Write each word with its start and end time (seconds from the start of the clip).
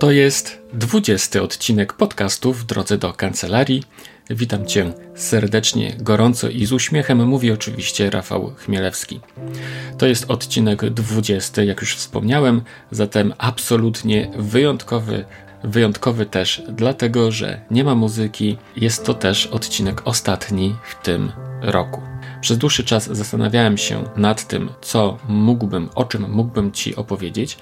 To 0.00 0.10
jest 0.10 0.62
dwudziesty 0.72 1.42
odcinek 1.42 1.92
podcastu 1.92 2.52
w 2.52 2.64
drodze 2.64 2.98
do 2.98 3.12
kancelarii. 3.12 3.82
Witam 4.30 4.66
Cię 4.66 4.92
serdecznie, 5.14 5.96
gorąco 5.98 6.48
i 6.48 6.66
z 6.66 6.72
uśmiechem. 6.72 7.28
Mówi 7.28 7.50
oczywiście 7.50 8.10
Rafał 8.10 8.54
Chmielewski. 8.56 9.20
To 9.98 10.06
jest 10.06 10.30
odcinek 10.30 10.90
dwudziesty, 10.90 11.64
jak 11.64 11.80
już 11.80 11.96
wspomniałem, 11.96 12.62
zatem 12.90 13.34
absolutnie 13.38 14.30
wyjątkowy. 14.36 15.24
Wyjątkowy 15.64 16.26
też 16.26 16.62
dlatego, 16.68 17.32
że 17.32 17.60
nie 17.70 17.84
ma 17.84 17.94
muzyki. 17.94 18.56
Jest 18.76 19.04
to 19.04 19.14
też 19.14 19.46
odcinek 19.46 20.02
ostatni 20.04 20.76
w 20.84 21.04
tym 21.04 21.32
roku. 21.62 22.02
Przez 22.40 22.58
dłuższy 22.58 22.84
czas 22.84 23.06
zastanawiałem 23.06 23.78
się 23.78 24.04
nad 24.16 24.48
tym, 24.48 24.70
co 24.80 25.18
mógłbym, 25.28 25.88
o 25.94 26.04
czym 26.04 26.30
mógłbym 26.30 26.72
Ci 26.72 26.96
opowiedzieć, 26.96 27.58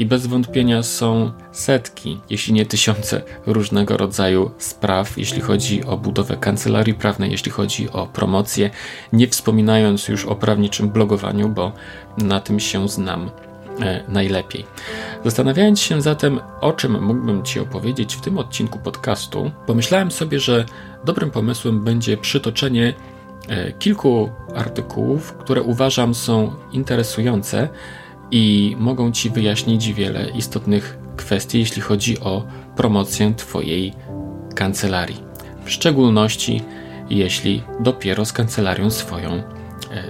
i 0.00 0.06
bez 0.06 0.26
wątpienia 0.26 0.82
są 0.82 1.32
setki, 1.52 2.20
jeśli 2.30 2.52
nie 2.52 2.66
tysiące 2.66 3.22
różnego 3.46 3.96
rodzaju 3.96 4.50
spraw, 4.58 5.18
jeśli 5.18 5.40
chodzi 5.40 5.84
o 5.84 5.96
budowę 5.96 6.36
kancelarii 6.36 6.94
prawnej, 6.94 7.30
jeśli 7.30 7.52
chodzi 7.52 7.90
o 7.90 8.06
promocję, 8.06 8.70
nie 9.12 9.28
wspominając 9.28 10.08
już 10.08 10.26
o 10.26 10.34
prawniczym 10.34 10.88
blogowaniu, 10.88 11.48
bo 11.48 11.72
na 12.18 12.40
tym 12.40 12.60
się 12.60 12.88
znam 12.88 13.30
e, 13.80 14.04
najlepiej. 14.08 14.66
Zastanawiając 15.24 15.80
się 15.80 16.02
zatem, 16.02 16.40
o 16.60 16.72
czym 16.72 17.04
mógłbym 17.04 17.42
Ci 17.42 17.60
opowiedzieć 17.60 18.14
w 18.14 18.20
tym 18.20 18.38
odcinku 18.38 18.78
podcastu, 18.78 19.50
pomyślałem 19.66 20.10
sobie, 20.10 20.40
że 20.40 20.64
dobrym 21.04 21.30
pomysłem 21.30 21.84
będzie 21.84 22.16
przytoczenie 22.16 22.94
e, 23.48 23.72
kilku 23.72 24.30
artykułów, 24.54 25.32
które 25.32 25.62
uważam 25.62 26.14
są 26.14 26.52
interesujące 26.72 27.68
i 28.30 28.76
mogą 28.78 29.12
Ci 29.12 29.30
wyjaśnić 29.30 29.92
wiele 29.92 30.30
istotnych 30.30 30.98
kwestii, 31.16 31.58
jeśli 31.58 31.82
chodzi 31.82 32.20
o 32.20 32.46
promocję 32.76 33.34
Twojej 33.34 33.92
kancelarii. 34.54 35.22
W 35.64 35.70
szczególności, 35.70 36.62
jeśli 37.10 37.62
dopiero 37.80 38.24
z 38.24 38.32
kancelarią 38.32 38.90
swoją 38.90 39.30
e, 39.30 39.42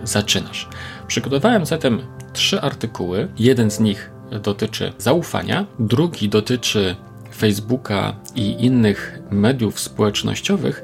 zaczynasz. 0.04 0.68
Przygotowałem 1.06 1.66
zatem 1.66 2.00
trzy 2.32 2.60
artykuły. 2.60 3.28
Jeden 3.38 3.70
z 3.70 3.80
nich 3.80 4.10
dotyczy 4.42 4.92
zaufania, 4.98 5.66
drugi 5.78 6.28
dotyczy 6.28 6.96
Facebooka 7.36 8.16
i 8.34 8.64
innych 8.64 9.20
mediów 9.30 9.80
społecznościowych, 9.80 10.82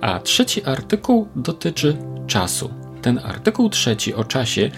a 0.00 0.20
trzeci 0.20 0.64
artykuł 0.64 1.28
dotyczy 1.36 1.96
czasu. 2.26 2.70
Ten 3.02 3.18
artykuł 3.18 3.68
trzeci 3.68 4.14
o 4.14 4.24
czasie 4.24 4.70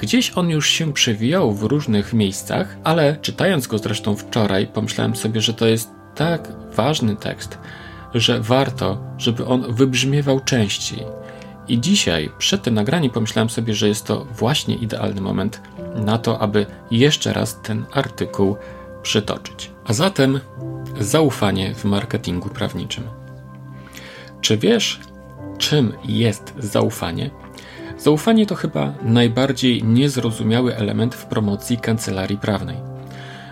Gdzieś 0.00 0.30
on 0.30 0.50
już 0.50 0.68
się 0.68 0.92
przewijał 0.92 1.52
w 1.52 1.62
różnych 1.62 2.12
miejscach, 2.12 2.76
ale 2.84 3.16
czytając 3.16 3.66
go 3.66 3.78
zresztą 3.78 4.16
wczoraj, 4.16 4.66
pomyślałem 4.66 5.16
sobie, 5.16 5.40
że 5.40 5.54
to 5.54 5.66
jest 5.66 5.90
tak 6.14 6.48
ważny 6.76 7.16
tekst, 7.16 7.58
że 8.14 8.40
warto, 8.40 8.98
żeby 9.18 9.46
on 9.46 9.74
wybrzmiewał 9.74 10.40
częściej. 10.40 11.04
I 11.68 11.80
dzisiaj, 11.80 12.30
przed 12.38 12.62
tym 12.62 12.74
nagraniem, 12.74 13.10
pomyślałem 13.10 13.50
sobie, 13.50 13.74
że 13.74 13.88
jest 13.88 14.06
to 14.06 14.24
właśnie 14.24 14.74
idealny 14.74 15.20
moment 15.20 15.60
na 15.94 16.18
to, 16.18 16.40
aby 16.40 16.66
jeszcze 16.90 17.32
raz 17.32 17.60
ten 17.62 17.84
artykuł 17.92 18.56
przytoczyć. 19.02 19.70
A 19.84 19.92
zatem 19.92 20.40
zaufanie 21.00 21.74
w 21.74 21.84
marketingu 21.84 22.48
prawniczym. 22.48 23.04
Czy 24.40 24.56
wiesz, 24.56 25.00
czym 25.58 25.92
jest 26.04 26.54
zaufanie? 26.58 27.30
Zaufanie 28.00 28.46
to 28.46 28.54
chyba 28.54 28.92
najbardziej 29.02 29.84
niezrozumiały 29.84 30.76
element 30.76 31.14
w 31.14 31.26
promocji 31.26 31.78
kancelarii 31.78 32.38
prawnej. 32.38 32.76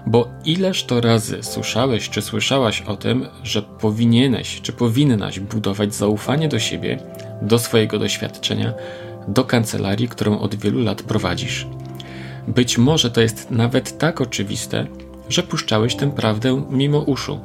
Bo 0.07 0.29
ileż 0.45 0.85
to 0.85 1.01
razy 1.01 1.43
słyszałeś 1.43 2.11
czy 2.11 2.23
słyszałaś 2.23 2.83
o 2.83 2.97
tym, 2.97 3.27
że 3.43 3.63
powinieneś 3.63 4.61
czy 4.61 4.73
powinnaś 4.73 5.41
budować 5.41 5.95
zaufanie 5.95 6.49
do 6.49 6.59
siebie, 6.59 6.99
do 7.43 7.59
swojego 7.59 7.99
doświadczenia, 7.99 8.73
do 9.29 9.45
kancelarii, 9.45 10.09
którą 10.09 10.39
od 10.39 10.55
wielu 10.55 10.83
lat 10.83 11.03
prowadzisz. 11.03 11.67
Być 12.49 12.79
może 12.79 13.11
to 13.11 13.21
jest 13.21 13.51
nawet 13.51 13.99
tak 13.99 14.21
oczywiste, 14.21 14.87
że 15.29 15.43
puszczałeś 15.43 15.97
tę 15.97 16.11
prawdę 16.11 16.63
mimo 16.71 16.99
uszu 16.99 17.41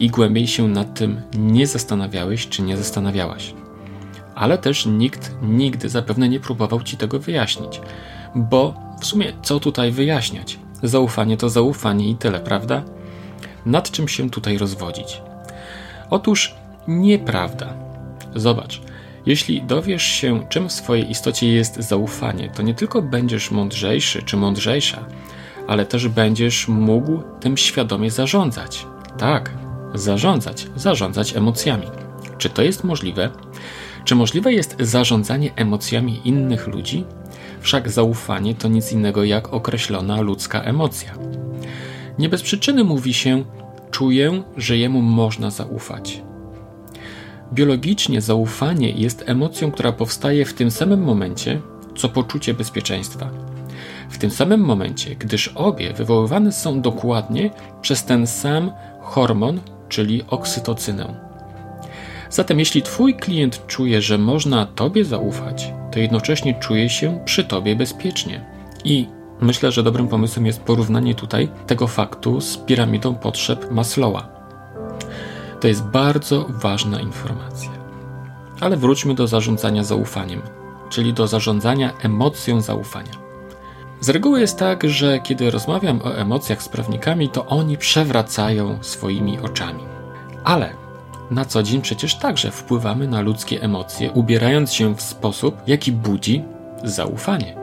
i 0.00 0.10
głębiej 0.10 0.46
się 0.46 0.68
nad 0.68 0.94
tym 0.94 1.20
nie 1.38 1.66
zastanawiałeś 1.66 2.48
czy 2.48 2.62
nie 2.62 2.76
zastanawiałaś 2.76 3.54
ale 4.38 4.58
też 4.58 4.86
nikt 4.86 5.34
nigdy 5.42 5.88
zapewne 5.88 6.28
nie 6.28 6.40
próbował 6.40 6.82
ci 6.82 6.96
tego 6.96 7.18
wyjaśnić. 7.18 7.80
Bo 8.34 8.74
w 9.00 9.06
sumie 9.06 9.32
co 9.42 9.60
tutaj 9.60 9.92
wyjaśniać? 9.92 10.58
Zaufanie 10.82 11.36
to 11.36 11.48
zaufanie 11.48 12.10
i 12.10 12.16
tyle, 12.16 12.40
prawda? 12.40 12.82
Nad 13.66 13.90
czym 13.90 14.08
się 14.08 14.30
tutaj 14.30 14.58
rozwodzić? 14.58 15.22
Otóż 16.10 16.54
nieprawda. 16.88 17.74
Zobacz, 18.34 18.80
jeśli 19.26 19.62
dowiesz 19.62 20.02
się, 20.02 20.46
czym 20.48 20.68
w 20.68 20.72
swojej 20.72 21.10
istocie 21.10 21.52
jest 21.52 21.76
zaufanie, 21.76 22.50
to 22.54 22.62
nie 22.62 22.74
tylko 22.74 23.02
będziesz 23.02 23.50
mądrzejszy 23.50 24.22
czy 24.22 24.36
mądrzejsza, 24.36 25.04
ale 25.66 25.86
też 25.86 26.08
będziesz 26.08 26.68
mógł 26.68 27.22
tym 27.40 27.56
świadomie 27.56 28.10
zarządzać. 28.10 28.86
Tak, 29.18 29.50
zarządzać, 29.94 30.66
zarządzać 30.76 31.36
emocjami. 31.36 31.86
Czy 32.38 32.50
to 32.50 32.62
jest 32.62 32.84
możliwe? 32.84 33.30
Czy 34.08 34.14
możliwe 34.14 34.52
jest 34.52 34.76
zarządzanie 34.80 35.54
emocjami 35.56 36.20
innych 36.24 36.66
ludzi? 36.66 37.04
Wszak 37.60 37.90
zaufanie 37.90 38.54
to 38.54 38.68
nic 38.68 38.92
innego 38.92 39.24
jak 39.24 39.54
określona 39.54 40.20
ludzka 40.20 40.62
emocja. 40.62 41.14
Nie 42.18 42.28
bez 42.28 42.42
przyczyny 42.42 42.84
mówi 42.84 43.14
się: 43.14 43.44
Czuję, 43.90 44.42
że 44.56 44.76
jemu 44.76 45.02
można 45.02 45.50
zaufać. 45.50 46.22
Biologicznie 47.52 48.20
zaufanie 48.20 48.90
jest 48.90 49.24
emocją, 49.26 49.70
która 49.70 49.92
powstaje 49.92 50.44
w 50.44 50.54
tym 50.54 50.70
samym 50.70 51.02
momencie, 51.02 51.60
co 51.96 52.08
poczucie 52.08 52.54
bezpieczeństwa. 52.54 53.30
W 54.10 54.18
tym 54.18 54.30
samym 54.30 54.60
momencie, 54.60 55.16
gdyż 55.16 55.48
obie 55.48 55.92
wywoływane 55.92 56.52
są 56.52 56.80
dokładnie 56.80 57.50
przez 57.82 58.04
ten 58.04 58.26
sam 58.26 58.72
hormon, 59.00 59.60
czyli 59.88 60.22
oksytocynę. 60.28 61.27
Zatem 62.30 62.58
jeśli 62.58 62.82
Twój 62.82 63.14
klient 63.14 63.66
czuje, 63.66 64.02
że 64.02 64.18
można 64.18 64.66
Tobie 64.66 65.04
zaufać, 65.04 65.72
to 65.92 65.98
jednocześnie 65.98 66.54
czuje 66.54 66.88
się 66.88 67.20
przy 67.24 67.44
Tobie 67.44 67.76
bezpiecznie. 67.76 68.44
I 68.84 69.08
myślę, 69.40 69.72
że 69.72 69.82
dobrym 69.82 70.08
pomysłem 70.08 70.46
jest 70.46 70.60
porównanie 70.60 71.14
tutaj 71.14 71.48
tego 71.66 71.86
faktu 71.86 72.40
z 72.40 72.56
piramidą 72.56 73.14
potrzeb 73.14 73.70
Maslowa. 73.70 74.28
To 75.60 75.68
jest 75.68 75.84
bardzo 75.84 76.46
ważna 76.48 77.00
informacja. 77.00 77.70
Ale 78.60 78.76
wróćmy 78.76 79.14
do 79.14 79.26
zarządzania 79.26 79.84
zaufaniem, 79.84 80.42
czyli 80.90 81.12
do 81.12 81.26
zarządzania 81.26 81.92
emocją 82.02 82.60
zaufania. 82.60 83.12
Z 84.00 84.08
reguły 84.08 84.40
jest 84.40 84.58
tak, 84.58 84.84
że 84.84 85.20
kiedy 85.20 85.50
rozmawiam 85.50 86.00
o 86.02 86.16
emocjach 86.16 86.62
z 86.62 86.68
prawnikami, 86.68 87.28
to 87.28 87.46
oni 87.46 87.78
przewracają 87.78 88.78
swoimi 88.80 89.38
oczami. 89.40 89.82
Ale 90.44 90.87
na 91.30 91.44
co 91.44 91.62
dzień 91.62 91.82
przecież 91.82 92.14
także 92.14 92.50
wpływamy 92.50 93.08
na 93.08 93.20
ludzkie 93.20 93.62
emocje, 93.62 94.12
ubierając 94.12 94.72
się 94.72 94.94
w 94.94 95.02
sposób, 95.02 95.62
jaki 95.66 95.92
budzi 95.92 96.44
zaufanie, 96.84 97.56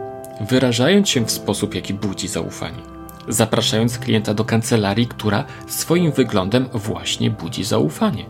wyrażając 0.50 1.10
się 1.10 1.26
w 1.26 1.32
sposób, 1.32 1.76
jaki 1.76 1.94
budzi 1.94 2.28
zaufanie, 2.28 2.82
zapraszając 3.28 4.00
klienta 4.00 4.34
do 4.34 4.46
kancelarii, 4.46 5.08
która 5.08 5.44
swoim 5.68 6.12
wyglądem 6.12 6.70
właśnie 6.74 7.32
budzi 7.32 7.64
zaufanie. 7.64 8.26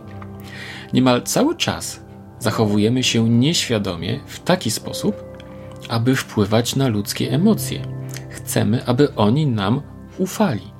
Niemal 0.92 1.22
cały 1.22 1.56
czas 1.56 2.00
zachowujemy 2.38 3.02
się 3.02 3.28
nieświadomie 3.28 4.20
w 4.26 4.40
taki 4.40 4.70
sposób, 4.70 5.24
aby 5.88 6.16
wpływać 6.16 6.76
na 6.76 6.88
ludzkie 6.88 7.30
emocje. 7.30 7.82
Chcemy, 8.30 8.86
aby 8.86 9.14
oni 9.14 9.46
nam 9.46 9.82
ufali. 10.18 10.75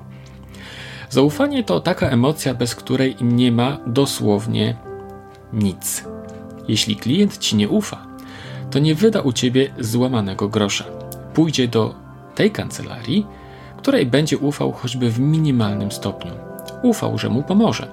Zaufanie 1.09 1.63
to 1.63 1.79
taka 1.79 2.09
emocja, 2.09 2.53
bez 2.53 2.75
której 2.75 3.15
nie 3.21 3.51
ma 3.51 3.77
dosłownie 3.87 4.75
nic. 5.53 6.03
Jeśli 6.67 6.95
klient 6.95 7.37
ci 7.37 7.55
nie 7.55 7.69
ufa, 7.69 8.07
to 8.71 8.79
nie 8.79 8.95
wyda 8.95 9.21
u 9.21 9.33
ciebie 9.33 9.69
złamanego 9.79 10.49
grosza. 10.49 10.85
Pójdzie 11.33 11.67
do 11.67 11.95
tej 12.35 12.51
kancelarii, 12.51 13.25
której 13.77 14.05
będzie 14.05 14.37
ufał 14.37 14.71
choćby 14.71 15.09
w 15.09 15.19
minimalnym 15.19 15.91
stopniu. 15.91 16.31
Ufał, 16.83 17.17
że 17.17 17.29
mu 17.29 17.43
pomoże. 17.43 17.87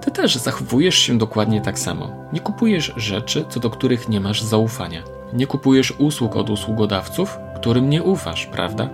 Ty 0.00 0.10
też 0.10 0.36
zachowujesz 0.36 0.98
się 0.98 1.18
dokładnie 1.18 1.60
tak 1.60 1.78
samo. 1.78 2.10
Nie 2.32 2.40
kupujesz 2.40 2.92
rzeczy, 2.96 3.44
co 3.48 3.60
do 3.60 3.70
których 3.70 4.08
nie 4.08 4.20
masz 4.20 4.42
zaufania. 4.42 5.02
Nie 5.32 5.46
kupujesz 5.46 5.94
usług 5.98 6.36
od 6.36 6.50
usługodawców, 6.50 7.38
którym 7.56 7.90
nie 7.90 8.02
ufasz, 8.02 8.46
prawda? 8.46 8.88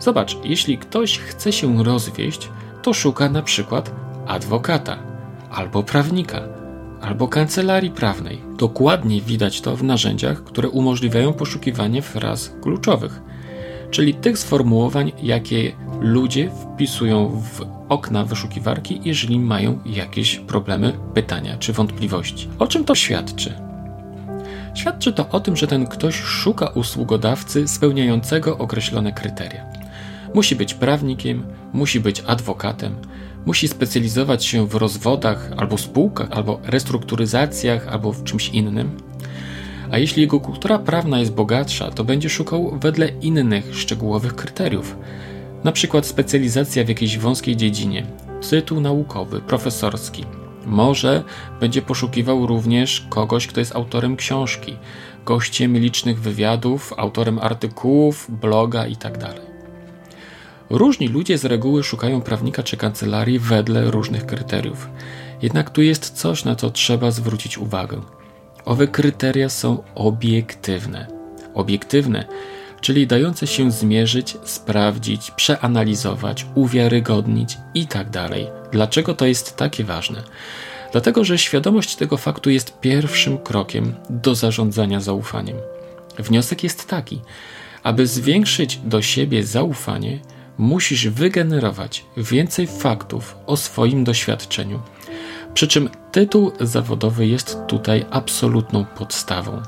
Zobacz, 0.00 0.36
jeśli 0.44 0.78
ktoś 0.78 1.18
chce 1.18 1.52
się 1.52 1.84
rozwieść, 1.84 2.48
to 2.82 2.92
szuka 2.94 3.28
na 3.28 3.42
przykład 3.42 3.90
adwokata, 4.26 4.98
albo 5.50 5.82
prawnika, 5.82 6.40
albo 7.00 7.28
kancelarii 7.28 7.90
prawnej. 7.90 8.40
Dokładnie 8.58 9.20
widać 9.20 9.60
to 9.60 9.76
w 9.76 9.82
narzędziach, 9.82 10.44
które 10.44 10.68
umożliwiają 10.68 11.32
poszukiwanie 11.32 12.02
fraz 12.02 12.52
kluczowych. 12.62 13.20
czyli 13.90 14.14
tych 14.14 14.38
sformułowań, 14.38 15.12
jakie 15.22 15.72
ludzie 16.00 16.50
wpisują 16.50 17.28
w 17.28 17.66
okna 17.88 18.24
wyszukiwarki, 18.24 19.00
jeżeli 19.04 19.38
mają 19.38 19.78
jakieś 19.86 20.36
problemy, 20.36 20.92
pytania 21.14 21.56
czy 21.58 21.72
wątpliwości. 21.72 22.48
O 22.58 22.66
czym 22.66 22.84
to 22.84 22.94
świadczy? 22.94 23.54
Świadczy 24.74 25.12
to 25.12 25.28
o 25.28 25.40
tym, 25.40 25.56
że 25.56 25.66
ten 25.66 25.86
ktoś 25.86 26.14
szuka 26.14 26.66
usługodawcy 26.66 27.68
spełniającego 27.68 28.58
określone 28.58 29.12
kryteria. 29.12 29.69
Musi 30.34 30.56
być 30.56 30.74
prawnikiem, 30.74 31.42
musi 31.72 32.00
być 32.00 32.22
adwokatem, 32.26 32.94
musi 33.46 33.68
specjalizować 33.68 34.44
się 34.44 34.66
w 34.66 34.74
rozwodach 34.74 35.50
albo 35.56 35.78
spółkach, 35.78 36.28
albo 36.30 36.60
restrukturyzacjach, 36.64 37.88
albo 37.88 38.12
w 38.12 38.24
czymś 38.24 38.48
innym. 38.48 38.90
A 39.90 39.98
jeśli 39.98 40.22
jego 40.22 40.40
kultura 40.40 40.78
prawna 40.78 41.18
jest 41.18 41.32
bogatsza, 41.32 41.90
to 41.90 42.04
będzie 42.04 42.28
szukał 42.28 42.78
wedle 42.78 43.08
innych 43.08 43.74
szczegółowych 43.76 44.34
kryteriów. 44.34 44.96
Na 45.64 45.72
przykład 45.72 46.06
specjalizacja 46.06 46.84
w 46.84 46.88
jakiejś 46.88 47.18
wąskiej 47.18 47.56
dziedzinie, 47.56 48.06
tytuł 48.50 48.80
naukowy, 48.80 49.40
profesorski. 49.40 50.24
Może 50.66 51.24
będzie 51.60 51.82
poszukiwał 51.82 52.46
również 52.46 53.06
kogoś, 53.08 53.46
kto 53.46 53.60
jest 53.60 53.76
autorem 53.76 54.16
książki, 54.16 54.76
gościem 55.26 55.78
licznych 55.78 56.20
wywiadów, 56.20 56.94
autorem 56.96 57.38
artykułów, 57.38 58.26
bloga 58.40 58.86
itd. 58.86 59.49
Różni 60.70 61.08
ludzie 61.08 61.38
z 61.38 61.44
reguły 61.44 61.82
szukają 61.84 62.20
prawnika 62.20 62.62
czy 62.62 62.76
kancelarii 62.76 63.38
wedle 63.38 63.90
różnych 63.90 64.26
kryteriów. 64.26 64.88
Jednak 65.42 65.70
tu 65.70 65.82
jest 65.82 66.10
coś, 66.10 66.44
na 66.44 66.56
co 66.56 66.70
trzeba 66.70 67.10
zwrócić 67.10 67.58
uwagę. 67.58 68.00
Owe 68.64 68.88
kryteria 68.88 69.48
są 69.48 69.82
obiektywne. 69.94 71.06
Obiektywne, 71.54 72.24
czyli 72.80 73.06
dające 73.06 73.46
się 73.46 73.70
zmierzyć, 73.70 74.36
sprawdzić, 74.44 75.30
przeanalizować, 75.30 76.46
uwiarygodnić 76.54 77.58
itd. 77.74 78.04
Tak 78.10 78.30
Dlaczego 78.72 79.14
to 79.14 79.26
jest 79.26 79.56
takie 79.56 79.84
ważne? 79.84 80.22
Dlatego, 80.92 81.24
że 81.24 81.38
świadomość 81.38 81.96
tego 81.96 82.16
faktu 82.16 82.50
jest 82.50 82.80
pierwszym 82.80 83.38
krokiem 83.38 83.94
do 84.10 84.34
zarządzania 84.34 85.00
zaufaniem. 85.00 85.56
Wniosek 86.18 86.62
jest 86.62 86.88
taki: 86.88 87.20
aby 87.82 88.06
zwiększyć 88.06 88.76
do 88.76 89.02
siebie 89.02 89.44
zaufanie, 89.44 90.18
musisz 90.60 91.08
wygenerować 91.08 92.04
więcej 92.16 92.66
faktów 92.66 93.36
o 93.46 93.56
swoim 93.56 94.04
doświadczeniu. 94.04 94.80
Przy 95.54 95.68
czym 95.68 95.88
tytuł 96.12 96.52
zawodowy 96.60 97.26
jest 97.26 97.58
tutaj 97.68 98.06
absolutną 98.10 98.84
podstawą. 98.84 99.62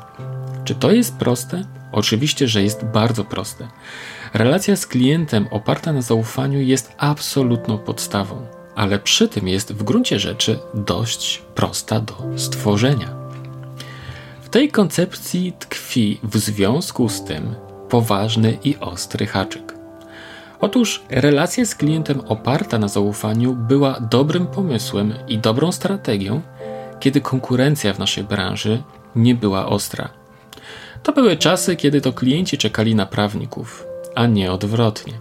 Czy 0.64 0.74
to 0.74 0.92
jest 0.92 1.16
proste? 1.16 1.64
Oczywiście, 1.92 2.48
że 2.48 2.62
jest 2.62 2.84
bardzo 2.84 3.24
proste. 3.24 3.68
Relacja 4.34 4.76
z 4.76 4.86
klientem 4.86 5.48
oparta 5.50 5.92
na 5.92 6.02
zaufaniu 6.02 6.60
jest 6.60 6.92
absolutną 6.98 7.78
podstawą, 7.78 8.46
ale 8.74 8.98
przy 8.98 9.28
tym 9.28 9.48
jest 9.48 9.72
w 9.72 9.82
gruncie 9.82 10.18
rzeczy 10.18 10.58
dość 10.74 11.42
prosta 11.54 12.00
do 12.00 12.14
stworzenia. 12.36 13.14
W 14.42 14.48
tej 14.48 14.70
koncepcji 14.70 15.52
tkwi 15.58 16.20
w 16.22 16.38
związku 16.38 17.08
z 17.08 17.24
tym 17.24 17.54
poważny 17.88 18.58
i 18.64 18.76
ostry 18.76 19.26
haczyk. 19.26 19.71
Otóż 20.62 21.02
relacja 21.10 21.64
z 21.64 21.74
klientem 21.74 22.20
oparta 22.28 22.78
na 22.78 22.88
zaufaniu 22.88 23.54
była 23.54 24.00
dobrym 24.00 24.46
pomysłem 24.46 25.14
i 25.28 25.38
dobrą 25.38 25.72
strategią, 25.72 26.40
kiedy 27.00 27.20
konkurencja 27.20 27.92
w 27.94 27.98
naszej 27.98 28.24
branży 28.24 28.82
nie 29.16 29.34
była 29.34 29.66
ostra. 29.66 30.08
To 31.02 31.12
były 31.12 31.36
czasy, 31.36 31.76
kiedy 31.76 32.00
to 32.00 32.12
klienci 32.12 32.58
czekali 32.58 32.94
na 32.94 33.06
prawników, 33.06 33.86
a 34.14 34.26
nie 34.26 34.52
odwrotnie. 34.52 35.12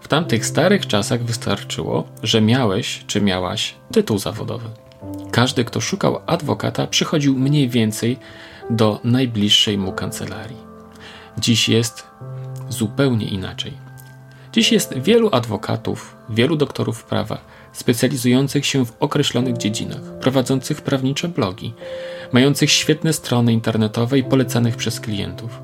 W 0.00 0.08
tamtych 0.08 0.46
starych 0.46 0.86
czasach 0.86 1.24
wystarczyło, 1.24 2.04
że 2.22 2.40
miałeś 2.40 3.04
czy 3.06 3.20
miałaś 3.20 3.74
tytuł 3.92 4.18
zawodowy. 4.18 4.68
Każdy, 5.30 5.64
kto 5.64 5.80
szukał 5.80 6.20
adwokata, 6.26 6.86
przychodził 6.86 7.38
mniej 7.38 7.68
więcej 7.68 8.18
do 8.70 9.00
najbliższej 9.04 9.78
mu 9.78 9.92
kancelarii. 9.92 10.64
Dziś 11.38 11.68
jest 11.68 12.06
zupełnie 12.68 13.26
inaczej. 13.26 13.83
Dziś 14.54 14.72
jest 14.72 14.98
wielu 14.98 15.28
adwokatów, 15.32 16.16
wielu 16.28 16.56
doktorów 16.56 17.04
prawa, 17.04 17.38
specjalizujących 17.72 18.66
się 18.66 18.86
w 18.86 18.92
określonych 19.00 19.56
dziedzinach, 19.56 20.18
prowadzących 20.20 20.82
prawnicze 20.82 21.28
blogi, 21.28 21.74
mających 22.32 22.70
świetne 22.70 23.12
strony 23.12 23.52
internetowe 23.52 24.18
i 24.18 24.24
polecanych 24.24 24.76
przez 24.76 25.00
klientów. 25.00 25.62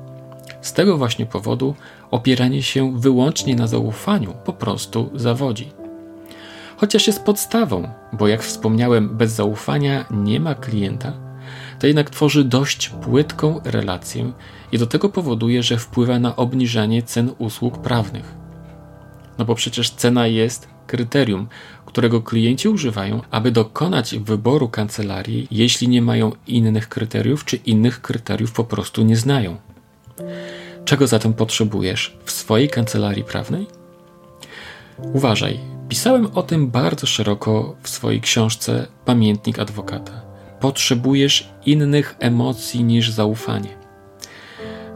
Z 0.61 0.73
tego 0.73 0.97
właśnie 0.97 1.25
powodu 1.25 1.75
opieranie 2.11 2.63
się 2.63 2.99
wyłącznie 2.99 3.55
na 3.55 3.67
zaufaniu 3.67 4.33
po 4.45 4.53
prostu 4.53 5.09
zawodzi. 5.15 5.71
Chociaż 6.77 7.07
jest 7.07 7.23
podstawą, 7.23 7.89
bo 8.13 8.27
jak 8.27 8.43
wspomniałem, 8.43 9.17
bez 9.17 9.31
zaufania 9.31 10.05
nie 10.11 10.39
ma 10.39 10.55
klienta, 10.55 11.13
to 11.79 11.87
jednak 11.87 12.09
tworzy 12.09 12.43
dość 12.43 12.89
płytką 12.89 13.61
relację 13.63 14.31
i 14.71 14.77
do 14.77 14.87
tego 14.87 15.09
powoduje, 15.09 15.63
że 15.63 15.77
wpływa 15.77 16.19
na 16.19 16.35
obniżanie 16.35 17.03
cen 17.03 17.31
usług 17.37 17.81
prawnych. 17.81 18.40
No 19.41 19.45
bo 19.45 19.55
przecież 19.55 19.89
cena 19.89 20.27
jest 20.27 20.67
kryterium, 20.87 21.47
którego 21.85 22.21
klienci 22.21 22.69
używają, 22.69 23.21
aby 23.31 23.51
dokonać 23.51 24.15
wyboru 24.15 24.69
kancelarii, 24.69 25.47
jeśli 25.51 25.87
nie 25.87 26.01
mają 26.01 26.31
innych 26.47 26.89
kryteriów, 26.89 27.45
czy 27.45 27.55
innych 27.55 28.01
kryteriów 28.01 28.51
po 28.51 28.63
prostu 28.63 29.03
nie 29.03 29.17
znają. 29.17 29.57
Czego 30.85 31.07
zatem 31.07 31.33
potrzebujesz 31.33 32.17
w 32.25 32.31
swojej 32.31 32.69
kancelarii 32.69 33.23
prawnej? 33.23 33.67
Uważaj, 35.13 35.59
pisałem 35.89 36.27
o 36.33 36.43
tym 36.43 36.67
bardzo 36.67 37.07
szeroko 37.07 37.75
w 37.83 37.89
swojej 37.89 38.21
książce 38.21 38.87
Pamiętnik 39.05 39.59
adwokata. 39.59 40.21
Potrzebujesz 40.59 41.49
innych 41.65 42.15
emocji 42.19 42.83
niż 42.83 43.11
zaufanie. 43.11 43.77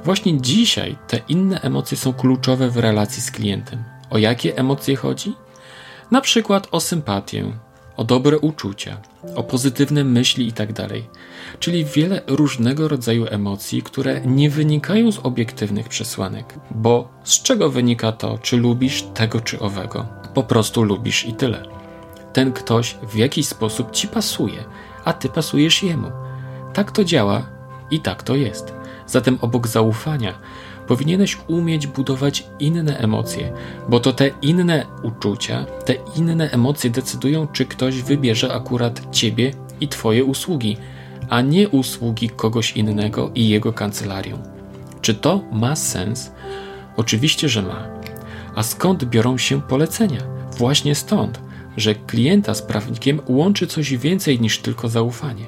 Właśnie 0.04 0.42
dzisiaj 0.42 0.96
te 1.08 1.18
inne 1.28 1.62
emocje 1.62 1.98
są 1.98 2.14
kluczowe 2.14 2.70
w 2.70 2.78
relacji 2.78 3.22
z 3.22 3.32
klientem. 3.32 3.95
O 4.16 4.18
jakie 4.18 4.58
emocje 4.58 4.96
chodzi? 4.96 5.34
Na 6.12 6.22
przykład 6.22 6.68
o 6.72 6.80
sympatię, 6.80 7.52
o 7.98 8.04
dobre 8.04 8.40
uczucia, 8.40 8.98
o 9.36 9.44
pozytywne 9.44 10.04
myśli 10.04 10.46
itd. 10.46 10.74
Tak 10.74 10.90
Czyli 11.60 11.86
wiele 11.86 12.22
różnego 12.28 12.88
rodzaju 12.88 13.26
emocji, 13.30 13.82
które 13.82 14.22
nie 14.22 14.50
wynikają 14.50 15.12
z 15.12 15.20
obiektywnych 15.20 15.90
przesłanek. 15.90 16.54
Bo 16.72 17.10
z 17.24 17.42
czego 17.42 17.70
wynika 17.70 18.12
to, 18.12 18.38
czy 18.38 18.58
lubisz 18.58 19.04
tego 19.14 19.42
czy 19.42 19.60
owego? 19.60 20.06
Po 20.34 20.44
prostu 20.44 20.84
lubisz 20.84 21.26
i 21.26 21.34
tyle. 21.34 21.64
Ten 22.34 22.54
ktoś 22.54 22.98
w 23.12 23.16
jakiś 23.16 23.48
sposób 23.48 23.92
ci 23.92 24.08
pasuje, 24.08 24.64
a 25.06 25.14
ty 25.14 25.30
pasujesz 25.30 25.84
jemu. 25.84 26.12
Tak 26.74 26.92
to 26.92 27.04
działa 27.04 27.50
i 27.92 28.00
tak 28.00 28.24
to 28.24 28.36
jest. 28.36 28.74
Zatem 29.08 29.38
obok 29.42 29.68
zaufania 29.68 30.34
powinieneś 30.88 31.38
umieć 31.48 31.88
budować 31.88 32.48
inne 32.60 32.98
emocje, 32.98 33.52
bo 33.90 34.00
to 34.00 34.14
te 34.14 34.32
inne 34.42 34.86
uczucia, 35.04 35.66
te 35.86 35.96
inne 36.16 36.52
emocje 36.52 36.90
decydują, 36.90 37.48
czy 37.48 37.66
ktoś 37.66 38.02
wybierze 38.02 38.54
akurat 38.54 39.16
ciebie 39.16 39.54
i 39.82 39.88
twoje 39.88 40.24
usługi, 40.24 40.78
a 41.30 41.42
nie 41.42 41.70
usługi 41.70 42.30
kogoś 42.30 42.72
innego 42.72 43.32
i 43.36 43.50
jego 43.50 43.74
kancelarią. 43.74 44.38
Czy 45.02 45.14
to 45.14 45.42
ma 45.52 45.76
sens? 45.76 46.32
Oczywiście, 46.98 47.50
że 47.50 47.62
ma. 47.62 47.88
A 48.56 48.64
skąd 48.64 49.06
biorą 49.06 49.38
się 49.38 49.62
polecenia? 49.62 50.20
Właśnie 50.58 50.96
stąd, 50.96 51.40
że 51.78 51.96
klienta 51.96 52.54
z 52.54 52.62
prawnikiem 52.62 53.22
łączy 53.28 53.68
coś 53.68 53.98
więcej 53.98 54.40
niż 54.40 54.60
tylko 54.60 54.90
zaufanie. 54.90 55.46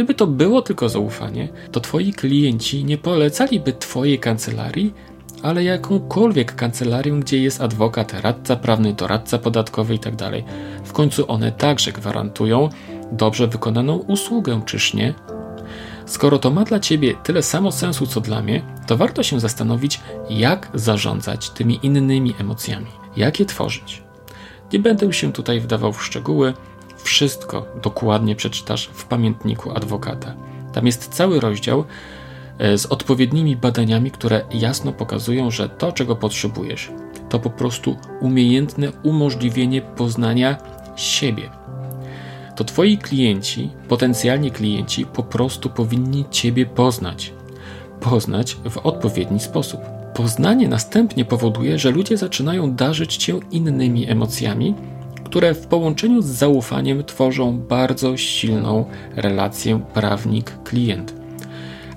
Gdyby 0.00 0.14
to 0.14 0.26
było 0.26 0.62
tylko 0.62 0.88
zaufanie, 0.88 1.48
to 1.72 1.80
twoi 1.80 2.12
klienci 2.12 2.84
nie 2.84 2.98
polecaliby 2.98 3.72
twojej 3.72 4.18
kancelarii, 4.18 4.94
ale 5.42 5.64
jakąkolwiek 5.64 6.54
kancelarię, 6.54 7.12
gdzie 7.12 7.38
jest 7.38 7.60
adwokat, 7.60 8.12
radca 8.20 8.56
prawny, 8.56 8.92
doradca 8.92 9.38
podatkowy 9.38 9.92
itd. 9.92 10.16
Tak 10.16 10.32
w 10.84 10.92
końcu 10.92 11.32
one 11.32 11.52
także 11.52 11.92
gwarantują 11.92 12.68
dobrze 13.12 13.46
wykonaną 13.46 13.96
usługę, 13.96 14.62
czyż 14.66 14.94
nie? 14.94 15.14
Skoro 16.06 16.38
to 16.38 16.50
ma 16.50 16.64
dla 16.64 16.80
ciebie 16.80 17.14
tyle 17.14 17.42
samo 17.42 17.72
sensu 17.72 18.06
co 18.06 18.20
dla 18.20 18.42
mnie, 18.42 18.62
to 18.86 18.96
warto 18.96 19.22
się 19.22 19.40
zastanowić, 19.40 20.00
jak 20.30 20.68
zarządzać 20.74 21.50
tymi 21.50 21.78
innymi 21.82 22.34
emocjami, 22.38 22.90
jak 23.16 23.40
je 23.40 23.46
tworzyć. 23.46 24.02
Nie 24.72 24.78
będę 24.78 25.12
się 25.12 25.32
tutaj 25.32 25.60
wdawał 25.60 25.92
w 25.92 26.04
szczegóły, 26.04 26.54
wszystko 27.02 27.66
dokładnie 27.82 28.36
przeczytasz 28.36 28.90
w 28.92 29.04
pamiętniku 29.04 29.70
adwokata. 29.70 30.34
Tam 30.72 30.86
jest 30.86 31.08
cały 31.08 31.40
rozdział 31.40 31.84
e, 32.58 32.78
z 32.78 32.86
odpowiednimi 32.86 33.56
badaniami, 33.56 34.10
które 34.10 34.44
jasno 34.50 34.92
pokazują, 34.92 35.50
że 35.50 35.68
to, 35.68 35.92
czego 35.92 36.16
potrzebujesz, 36.16 36.90
to 37.28 37.38
po 37.38 37.50
prostu 37.50 37.96
umiejętne 38.20 38.92
umożliwienie 39.02 39.82
poznania 39.82 40.56
siebie. 40.96 41.50
To 42.56 42.64
Twoi 42.64 42.98
klienci, 42.98 43.70
potencjalni 43.88 44.50
klienci, 44.50 45.06
po 45.06 45.22
prostu 45.22 45.70
powinni 45.70 46.24
Ciebie 46.30 46.66
poznać. 46.66 47.32
Poznać 48.00 48.56
w 48.70 48.78
odpowiedni 48.78 49.40
sposób. 49.40 49.80
To 50.14 50.28
znanie 50.28 50.68
następnie 50.68 51.24
powoduje, 51.24 51.78
że 51.78 51.90
ludzie 51.90 52.16
zaczynają 52.16 52.74
darzyć 52.74 53.16
cię 53.16 53.40
innymi 53.50 54.10
emocjami, 54.10 54.74
które 55.30 55.54
w 55.54 55.66
połączeniu 55.66 56.22
z 56.22 56.26
zaufaniem 56.26 57.04
tworzą 57.04 57.58
bardzo 57.58 58.16
silną 58.16 58.84
relację 59.16 59.80
prawnik-klient. 59.94 61.12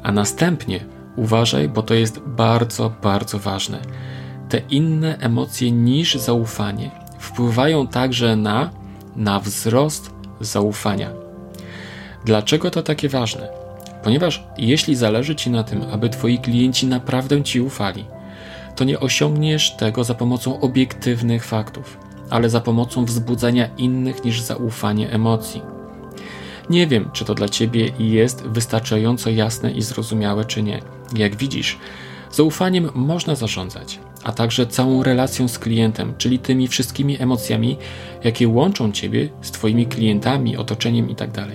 A 0.04 0.12
następnie 0.12 0.80
uważaj, 1.16 1.70
bo 1.70 1.84
to 1.84 1.94
jest 1.94 2.20
bardzo, 2.20 2.94
bardzo 3.02 3.40
ważne. 3.40 3.80
Te 4.50 4.62
inne 4.70 5.18
emocje 5.18 5.72
niż 5.72 6.16
zaufanie 6.16 6.92
wpływają 7.20 7.88
także 7.88 8.36
na, 8.36 8.70
na 9.16 9.40
wzrost 9.40 10.12
zaufania. 10.40 11.10
Dlaczego 12.26 12.72
to 12.72 12.84
takie 12.84 13.10
ważne? 13.10 13.50
Ponieważ 14.04 14.44
jeśli 14.58 14.96
zależy 14.96 15.36
Ci 15.36 15.50
na 15.50 15.64
tym, 15.64 15.82
aby 15.92 16.10
Twoi 16.10 16.40
klienci 16.40 16.88
naprawdę 16.88 17.44
Ci 17.44 17.62
ufali, 17.62 18.06
to 18.76 18.84
nie 18.84 19.00
osiągniesz 19.00 19.76
tego 19.76 20.04
za 20.04 20.14
pomocą 20.14 20.60
obiektywnych 20.60 21.46
faktów, 21.46 22.03
ale 22.30 22.50
za 22.50 22.60
pomocą 22.60 23.06
wzbudzania 23.06 23.70
innych 23.78 24.26
niż 24.26 24.42
zaufanie 24.42 25.12
emocji. 25.12 25.62
Nie 26.70 26.88
wiem, 26.88 27.10
czy 27.14 27.26
to 27.26 27.34
dla 27.34 27.50
Ciebie 27.50 27.92
jest 28.00 28.44
wystarczająco 28.44 29.30
jasne 29.30 29.72
i 29.72 29.82
zrozumiałe, 29.82 30.46
czy 30.46 30.64
nie. 30.64 30.82
Jak 31.16 31.36
widzisz, 31.36 31.78
zaufaniem 32.32 32.90
można 32.96 33.36
zarządzać, 33.36 34.00
a 34.24 34.32
także 34.32 34.68
całą 34.68 35.04
relacją 35.04 35.48
z 35.48 35.60
klientem, 35.60 36.14
czyli 36.18 36.40
tymi 36.40 36.68
wszystkimi 36.68 37.22
emocjami, 37.22 37.78
jakie 38.24 38.48
łączą 38.48 38.92
Ciebie 38.92 39.30
z 39.42 39.52
Twoimi 39.52 39.86
klientami, 39.86 40.58
otoczeniem 40.58 41.10
itd. 41.10 41.34
Tak 41.34 41.50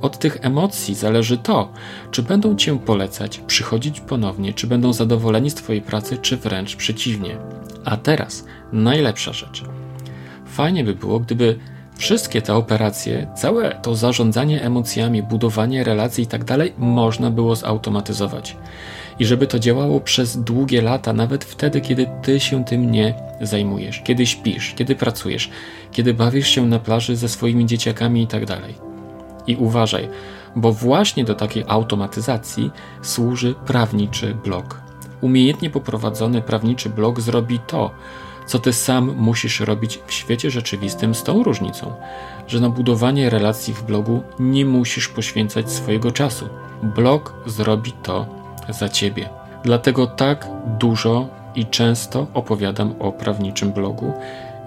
Od 0.00 0.18
tych 0.18 0.38
emocji 0.40 0.94
zależy 0.94 1.38
to, 1.38 1.72
czy 2.10 2.22
będą 2.22 2.56
Cię 2.56 2.78
polecać, 2.78 3.38
przychodzić 3.46 4.00
ponownie, 4.00 4.52
czy 4.52 4.66
będą 4.66 4.92
zadowoleni 4.92 5.50
z 5.50 5.54
Twojej 5.54 5.82
pracy, 5.82 6.18
czy 6.18 6.36
wręcz 6.36 6.76
przeciwnie. 6.76 7.36
A 7.84 7.96
teraz 7.96 8.44
najlepsza 8.72 9.32
rzecz. 9.32 9.64
Fajnie 10.54 10.84
by 10.84 10.94
było, 10.94 11.20
gdyby 11.20 11.58
wszystkie 11.96 12.42
te 12.42 12.54
operacje, 12.54 13.26
całe 13.36 13.70
to 13.70 13.94
zarządzanie 13.94 14.62
emocjami, 14.62 15.22
budowanie 15.22 15.84
relacji 15.84 16.22
itd. 16.24 16.58
Tak 16.58 16.78
można 16.78 17.30
było 17.30 17.56
zautomatyzować. 17.56 18.56
I 19.18 19.24
żeby 19.24 19.46
to 19.46 19.58
działało 19.58 20.00
przez 20.00 20.36
długie 20.36 20.82
lata, 20.82 21.12
nawet 21.12 21.44
wtedy, 21.44 21.80
kiedy 21.80 22.06
ty 22.22 22.40
się 22.40 22.64
tym 22.64 22.90
nie 22.90 23.14
zajmujesz, 23.40 24.02
kiedy 24.04 24.26
śpisz, 24.26 24.74
kiedy 24.74 24.94
pracujesz, 24.94 25.50
kiedy 25.92 26.14
bawisz 26.14 26.48
się 26.48 26.66
na 26.66 26.78
plaży 26.78 27.16
ze 27.16 27.28
swoimi 27.28 27.66
dzieciakami 27.66 28.20
itd. 28.20 28.46
Tak 28.46 28.60
I 29.46 29.56
uważaj, 29.56 30.08
bo 30.56 30.72
właśnie 30.72 31.24
do 31.24 31.34
takiej 31.34 31.64
automatyzacji 31.68 32.70
służy 33.02 33.54
prawniczy 33.66 34.34
blog. 34.34 34.80
Umiejętnie 35.20 35.70
poprowadzony 35.70 36.42
prawniczy 36.42 36.90
blog 36.90 37.20
zrobi 37.20 37.58
to, 37.58 37.90
co 38.46 38.58
ty 38.58 38.72
sam 38.72 39.14
musisz 39.16 39.60
robić 39.60 40.00
w 40.06 40.12
świecie 40.12 40.50
rzeczywistym 40.50 41.14
z 41.14 41.22
tą 41.22 41.42
różnicą, 41.42 41.92
że 42.46 42.60
na 42.60 42.70
budowanie 42.70 43.30
relacji 43.30 43.74
w 43.74 43.82
blogu 43.82 44.22
nie 44.38 44.66
musisz 44.66 45.08
poświęcać 45.08 45.72
swojego 45.72 46.10
czasu. 46.12 46.48
Blog 46.82 47.34
zrobi 47.46 47.92
to 47.92 48.26
za 48.68 48.88
ciebie. 48.88 49.28
Dlatego 49.64 50.06
tak 50.06 50.48
dużo 50.78 51.28
i 51.54 51.66
często 51.66 52.26
opowiadam 52.34 52.94
o 52.98 53.12
prawniczym 53.12 53.72
blogu 53.72 54.12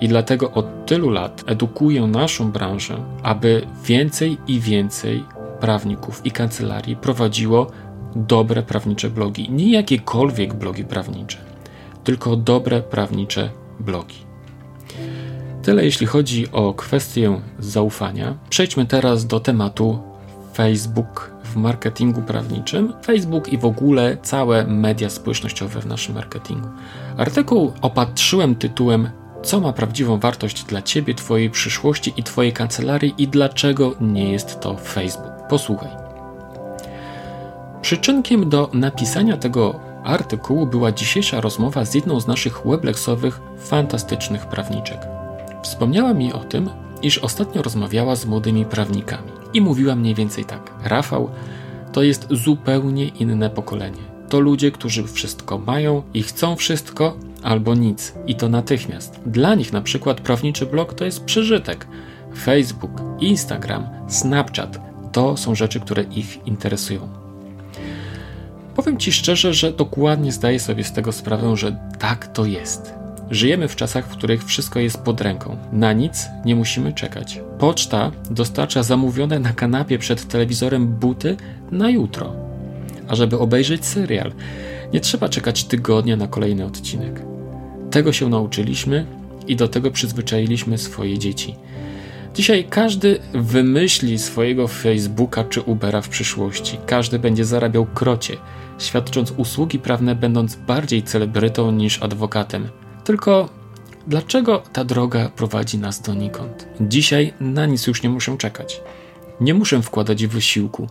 i 0.02 0.08
dlatego 0.08 0.52
od 0.52 0.86
tylu 0.86 1.10
lat 1.10 1.44
edukuję 1.48 2.02
naszą 2.02 2.52
branżę, 2.52 3.04
aby 3.24 3.68
więcej 3.84 4.38
i 4.48 4.60
więcej 4.60 5.24
prawników 5.60 6.26
i 6.26 6.32
kancelarii 6.32 6.96
prowadziło 6.96 7.68
dobre 8.16 8.64
prawnicze 8.64 9.10
blogi. 9.10 9.52
Nie 9.52 9.72
jakiekolwiek 9.72 10.54
blogi 10.54 10.86
prawnicze, 10.86 11.38
tylko 12.04 12.36
dobre 12.36 12.82
prawnicze 12.82 13.50
blogi. 13.80 14.28
Tyle 15.64 15.86
jeśli 15.86 16.08
chodzi 16.08 16.52
o 16.52 16.74
kwestię 16.74 17.42
zaufania. 17.60 18.38
Przejdźmy 18.50 18.86
teraz 18.86 19.28
do 19.28 19.40
tematu 19.40 20.00
Facebook 20.54 21.32
w 21.44 21.56
marketingu 21.56 22.22
prawniczym, 22.22 22.94
Facebook 23.06 23.54
i 23.54 23.58
w 23.58 23.66
ogóle 23.66 24.18
całe 24.22 24.68
media 24.68 25.10
społecznościowe 25.10 25.82
w 25.82 25.86
naszym 25.86 26.16
marketingu. 26.16 26.68
Artykuł 27.18 27.74
opatrzyłem 27.82 28.56
tytułem 28.56 29.10
Co 29.44 29.60
ma 29.60 29.74
prawdziwą 29.74 30.20
wartość 30.20 30.64
dla 30.64 30.82
Ciebie, 30.82 31.16
Twojej 31.16 31.50
przyszłości 31.50 32.14
i 32.18 32.24
Twojej 32.24 32.54
kancelarii 32.54 33.14
i 33.18 33.28
dlaczego 33.28 33.96
nie 34.02 34.32
jest 34.32 34.60
to 34.60 34.78
Facebook. 34.78 35.32
Posłuchaj. 35.50 35.92
Przyczynkiem 37.82 38.50
do 38.50 38.70
napisania 38.74 39.38
tego 39.38 39.80
artykułu 40.08 40.68
była 40.68 40.92
dzisiejsza 40.92 41.42
rozmowa 41.42 41.86
z 41.86 41.96
jedną 41.96 42.20
z 42.20 42.28
naszych 42.28 42.62
webleksowych, 42.66 43.40
fantastycznych 43.58 44.46
prawniczek. 44.46 45.08
Wspomniała 45.64 46.14
mi 46.14 46.34
o 46.34 46.40
tym, 46.40 46.70
iż 47.02 47.18
ostatnio 47.18 47.62
rozmawiała 47.62 48.16
z 48.16 48.26
młodymi 48.26 48.66
prawnikami 48.66 49.32
i 49.54 49.62
mówiła 49.62 49.96
mniej 49.96 50.16
więcej 50.16 50.46
tak: 50.46 50.72
Rafał, 50.84 51.30
to 51.94 52.04
jest 52.04 52.28
zupełnie 52.32 53.08
inne 53.08 53.50
pokolenie. 53.50 54.18
To 54.30 54.40
ludzie, 54.40 54.72
którzy 54.72 55.04
wszystko 55.04 55.58
mają 55.58 56.04
i 56.14 56.24
chcą 56.24 56.56
wszystko 56.56 57.18
albo 57.44 57.76
nic, 57.76 58.14
i 58.28 58.36
to 58.36 58.50
natychmiast. 58.50 59.20
Dla 59.26 59.56
nich 59.56 59.74
na 59.74 59.82
przykład 59.82 60.22
prawniczy 60.22 60.66
blog 60.66 60.94
to 60.94 61.06
jest 61.06 61.24
przeżytek. 61.24 61.88
Facebook, 62.38 63.02
Instagram, 63.20 63.88
Snapchat 64.08 64.80
to 65.12 65.38
są 65.38 65.56
rzeczy, 65.56 65.80
które 65.80 66.04
ich 66.04 66.48
interesują. 66.48 67.17
Powiem 68.78 68.98
Ci 68.98 69.12
szczerze, 69.12 69.54
że 69.54 69.72
dokładnie 69.72 70.32
zdaję 70.32 70.60
sobie 70.60 70.84
z 70.84 70.92
tego 70.92 71.12
sprawę, 71.12 71.58
że 71.58 71.78
tak 72.00 72.28
to 72.28 72.46
jest. 72.46 72.94
Żyjemy 73.32 73.68
w 73.68 73.76
czasach, 73.76 74.06
w 74.06 74.18
których 74.18 74.46
wszystko 74.46 74.80
jest 74.80 74.98
pod 74.98 75.22
ręką. 75.22 75.58
Na 75.72 75.94
nic 75.94 76.26
nie 76.46 76.56
musimy 76.56 76.94
czekać. 76.94 77.42
Poczta 77.60 78.12
dostarcza 78.32 78.84
zamówione 78.84 79.40
na 79.40 79.54
kanapie 79.54 80.00
przed 80.00 80.28
telewizorem 80.28 80.88
buty 80.88 81.38
na 81.72 81.90
jutro. 81.90 82.34
A 83.08 83.16
żeby 83.16 83.40
obejrzeć 83.40 83.86
serial, 83.86 84.32
nie 84.94 85.00
trzeba 85.00 85.30
czekać 85.30 85.64
tygodnia 85.64 86.16
na 86.18 86.28
kolejny 86.28 86.66
odcinek. 86.66 87.22
Tego 87.92 88.14
się 88.14 88.30
nauczyliśmy 88.30 89.06
i 89.48 89.56
do 89.56 89.68
tego 89.68 89.92
przyzwyczailiśmy 89.92 90.78
swoje 90.78 91.20
dzieci. 91.20 91.56
Dzisiaj 92.36 92.66
każdy 92.70 93.20
wymyśli 93.34 94.20
swojego 94.20 94.68
Facebooka 94.68 95.44
czy 95.44 95.62
Ubera 95.62 96.02
w 96.02 96.10
przyszłości. 96.10 96.78
Każdy 96.86 97.20
będzie 97.20 97.46
zarabiał 97.46 97.86
krocie, 97.86 98.38
świadcząc 98.78 99.32
usługi 99.32 99.80
prawne, 99.80 100.16
będąc 100.16 100.56
bardziej 100.56 101.04
celebrytą 101.04 101.72
niż 101.72 102.04
adwokatem. 102.04 102.70
Tylko 103.04 103.50
dlaczego 104.08 104.64
ta 104.74 104.84
droga 104.84 105.30
prowadzi 105.30 105.78
nas 105.78 106.02
donikąd? 106.02 106.68
Dzisiaj 106.82 107.34
na 107.40 107.66
nic 107.66 107.88
już 107.88 108.04
nie 108.04 108.10
muszę 108.10 108.38
czekać. 108.38 108.82
Nie 109.42 109.54
muszę 109.54 109.82
wkładać 109.82 110.28
wysiłku, 110.28 110.88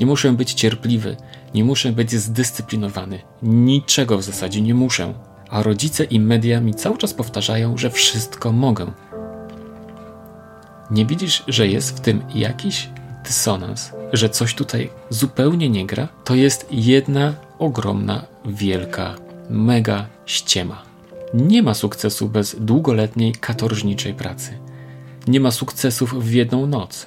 nie 0.00 0.06
muszę 0.06 0.32
być 0.32 0.52
cierpliwy, 0.52 1.16
nie 1.54 1.64
muszę 1.64 1.92
być 1.92 2.12
zdyscyplinowany. 2.12 3.18
Niczego 3.42 4.18
w 4.18 4.22
zasadzie 4.22 4.60
nie 4.60 4.74
muszę. 4.74 5.14
A 5.50 5.62
rodzice 5.62 6.04
i 6.04 6.20
media 6.20 6.60
mi 6.60 6.74
cały 6.74 6.98
czas 6.98 7.14
powtarzają, 7.14 7.76
że 7.76 7.90
wszystko 7.90 8.52
mogę. 8.52 8.92
Nie 10.90 11.06
widzisz, 11.06 11.44
że 11.48 11.68
jest 11.68 11.96
w 11.96 12.00
tym 12.00 12.22
jakiś 12.34 12.88
dysonans, 13.24 13.92
że 14.12 14.28
coś 14.28 14.54
tutaj 14.54 14.90
zupełnie 15.10 15.70
nie 15.70 15.86
gra? 15.86 16.08
To 16.24 16.34
jest 16.34 16.66
jedna 16.70 17.34
ogromna, 17.58 18.24
wielka, 18.46 19.14
mega 19.50 20.06
ściema. 20.26 20.82
Nie 21.34 21.62
ma 21.62 21.74
sukcesu 21.74 22.28
bez 22.28 22.56
długoletniej 22.60 23.32
katorżniczej 23.32 24.14
pracy. 24.14 24.58
Nie 25.28 25.40
ma 25.40 25.50
sukcesów 25.50 26.24
w 26.24 26.32
jedną 26.32 26.66
noc. 26.66 27.06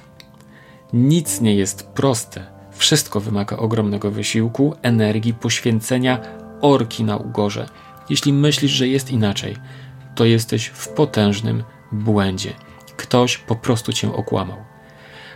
Nic 0.94 1.42
nie 1.42 1.56
jest 1.56 1.88
proste. 1.88 2.46
Wszystko 2.72 3.20
wymaga 3.20 3.58
ogromnego 3.58 4.12
wysiłku, 4.12 4.76
energii, 4.82 5.34
poświęcenia, 5.34 6.20
orki 6.62 7.04
na 7.04 7.18
ugorze. 7.18 7.70
Jeśli 8.10 8.34
myślisz, 8.34 8.72
że 8.72 8.88
jest 8.88 9.12
inaczej, 9.12 9.56
to 10.16 10.26
jesteś 10.26 10.66
w 10.66 10.88
potężnym 10.88 11.64
błędzie. 11.92 12.54
Ktoś 12.98 13.38
po 13.38 13.56
prostu 13.56 13.94
cię 13.94 14.14
okłamał. 14.14 14.58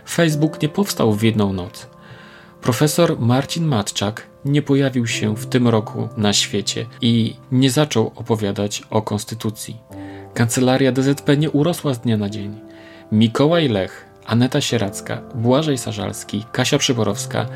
Facebook 0.08 0.62
nie 0.62 0.68
powstał 0.68 1.12
w 1.12 1.22
jedną 1.22 1.52
noc. 1.52 1.86
Profesor 2.60 3.20
Marcin 3.20 3.66
Matczak 3.66 4.26
nie 4.44 4.62
pojawił 4.62 5.06
się 5.06 5.36
w 5.36 5.46
tym 5.46 5.68
roku 5.68 6.08
na 6.16 6.32
świecie 6.32 6.86
i 7.00 7.36
nie 7.52 7.70
zaczął 7.70 8.12
opowiadać 8.16 8.82
o 8.90 9.02
konstytucji. 9.02 9.76
Kancelaria 10.34 10.92
DZP 10.92 11.36
nie 11.36 11.50
urosła 11.50 11.94
z 11.94 12.00
dnia 12.00 12.16
na 12.16 12.28
dzień. 12.28 12.60
Mikołaj 13.12 13.68
Lech, 13.68 14.06
Aneta 14.26 14.60
Sieracka, 14.60 15.22
Błażej 15.34 15.78
Sarzalski, 15.78 16.44
Kasia 16.52 16.78
Przyborowska, 16.78 17.46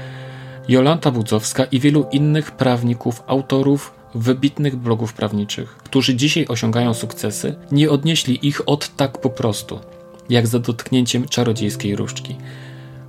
Jolanta 0.69 1.11
Budzowska 1.11 1.65
i 1.65 1.81
wielu 1.81 2.07
innych 2.13 2.51
prawników, 2.51 3.23
autorów 3.27 3.93
wybitnych 4.15 4.77
blogów 4.77 5.13
prawniczych, 5.13 5.77
którzy 5.77 6.15
dzisiaj 6.15 6.47
osiągają 6.49 6.95
sukcesy, 6.95 7.57
nie 7.73 7.91
odnieśli 7.91 8.49
ich 8.49 8.69
od 8.69 8.97
tak 8.97 9.19
po 9.19 9.31
prostu 9.31 9.81
jak 10.31 10.47
za 10.47 10.59
dotknięciem 10.59 11.29
czarodziejskiej 11.29 11.97
różdżki. 11.97 12.37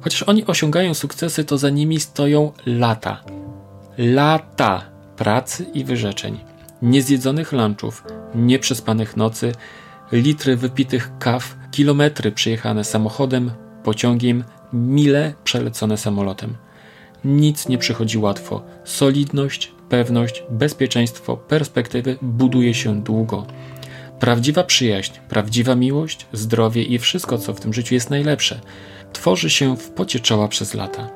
Chociaż 0.02 0.24
oni 0.24 0.46
osiągają 0.46 0.94
sukcesy, 0.94 1.44
to 1.44 1.58
za 1.58 1.70
nimi 1.70 2.00
stoją 2.00 2.52
lata. 2.66 3.24
Lata 3.98 4.82
pracy 5.18 5.66
i 5.74 5.84
wyrzeczeń. 5.84 6.40
niezjedzonych 6.82 7.52
lunchów, 7.52 8.04
nieprzespanych 8.36 9.18
nocy, 9.18 9.52
litry 10.12 10.56
wypitych 10.56 11.12
kaw, 11.20 11.56
kilometry 11.72 12.32
przejechane 12.32 12.84
samochodem, 12.84 13.52
pociągiem, 13.84 14.44
mile 14.74 15.34
przelecone 15.44 15.98
samolotem. 15.98 16.56
Nic 17.26 17.68
nie 17.68 17.78
przychodzi 17.78 18.18
łatwo. 18.18 18.62
Solidność, 18.84 19.72
pewność, 19.90 20.44
bezpieczeństwo, 20.50 21.38
perspektywy 21.38 22.18
buduje 22.22 22.74
się 22.74 23.02
długo. 23.02 23.46
Prawdziwa 24.20 24.64
przyjaźń, 24.64 25.14
prawdziwa 25.30 25.76
miłość, 25.76 26.26
zdrowie 26.34 26.84
i 26.84 27.00
wszystko, 27.00 27.38
co 27.38 27.54
w 27.54 27.60
tym 27.60 27.74
życiu 27.74 27.94
jest 27.94 28.10
najlepsze, 28.10 28.60
tworzy 29.14 29.50
się 29.50 29.78
w 29.78 29.90
pocie 29.90 30.20
czoła 30.20 30.48
przez 30.48 30.74
lata. 30.74 31.10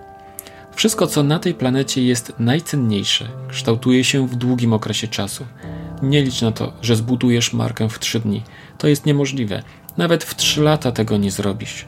Wszystko, 0.75 1.07
co 1.07 1.23
na 1.23 1.39
tej 1.39 1.53
planecie 1.53 2.03
jest 2.03 2.33
najcenniejsze, 2.39 3.27
kształtuje 3.49 4.03
się 4.03 4.27
w 4.27 4.35
długim 4.35 4.73
okresie 4.73 5.07
czasu. 5.07 5.45
Nie 6.01 6.23
licz 6.23 6.41
na 6.41 6.51
to, 6.51 6.73
że 6.81 6.95
zbudujesz 6.95 7.53
markę 7.53 7.89
w 7.89 7.99
trzy 7.99 8.19
dni. 8.19 8.43
To 8.77 8.87
jest 8.87 9.05
niemożliwe. 9.05 9.63
Nawet 9.97 10.23
w 10.23 10.35
trzy 10.35 10.61
lata 10.61 10.91
tego 10.91 11.17
nie 11.17 11.31
zrobisz. 11.31 11.85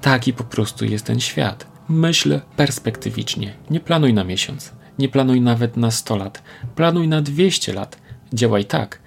Taki 0.00 0.32
po 0.32 0.44
prostu 0.44 0.84
jest 0.84 1.06
ten 1.06 1.20
świat. 1.20 1.66
Myśl 1.88 2.40
perspektywicznie. 2.56 3.54
Nie 3.70 3.80
planuj 3.80 4.14
na 4.14 4.24
miesiąc. 4.24 4.72
Nie 4.98 5.08
planuj 5.08 5.40
nawet 5.40 5.76
na 5.76 5.90
100 5.90 6.16
lat. 6.16 6.42
Planuj 6.74 7.08
na 7.08 7.22
200 7.22 7.72
lat. 7.72 7.98
Działaj 8.32 8.64
tak, 8.64 8.98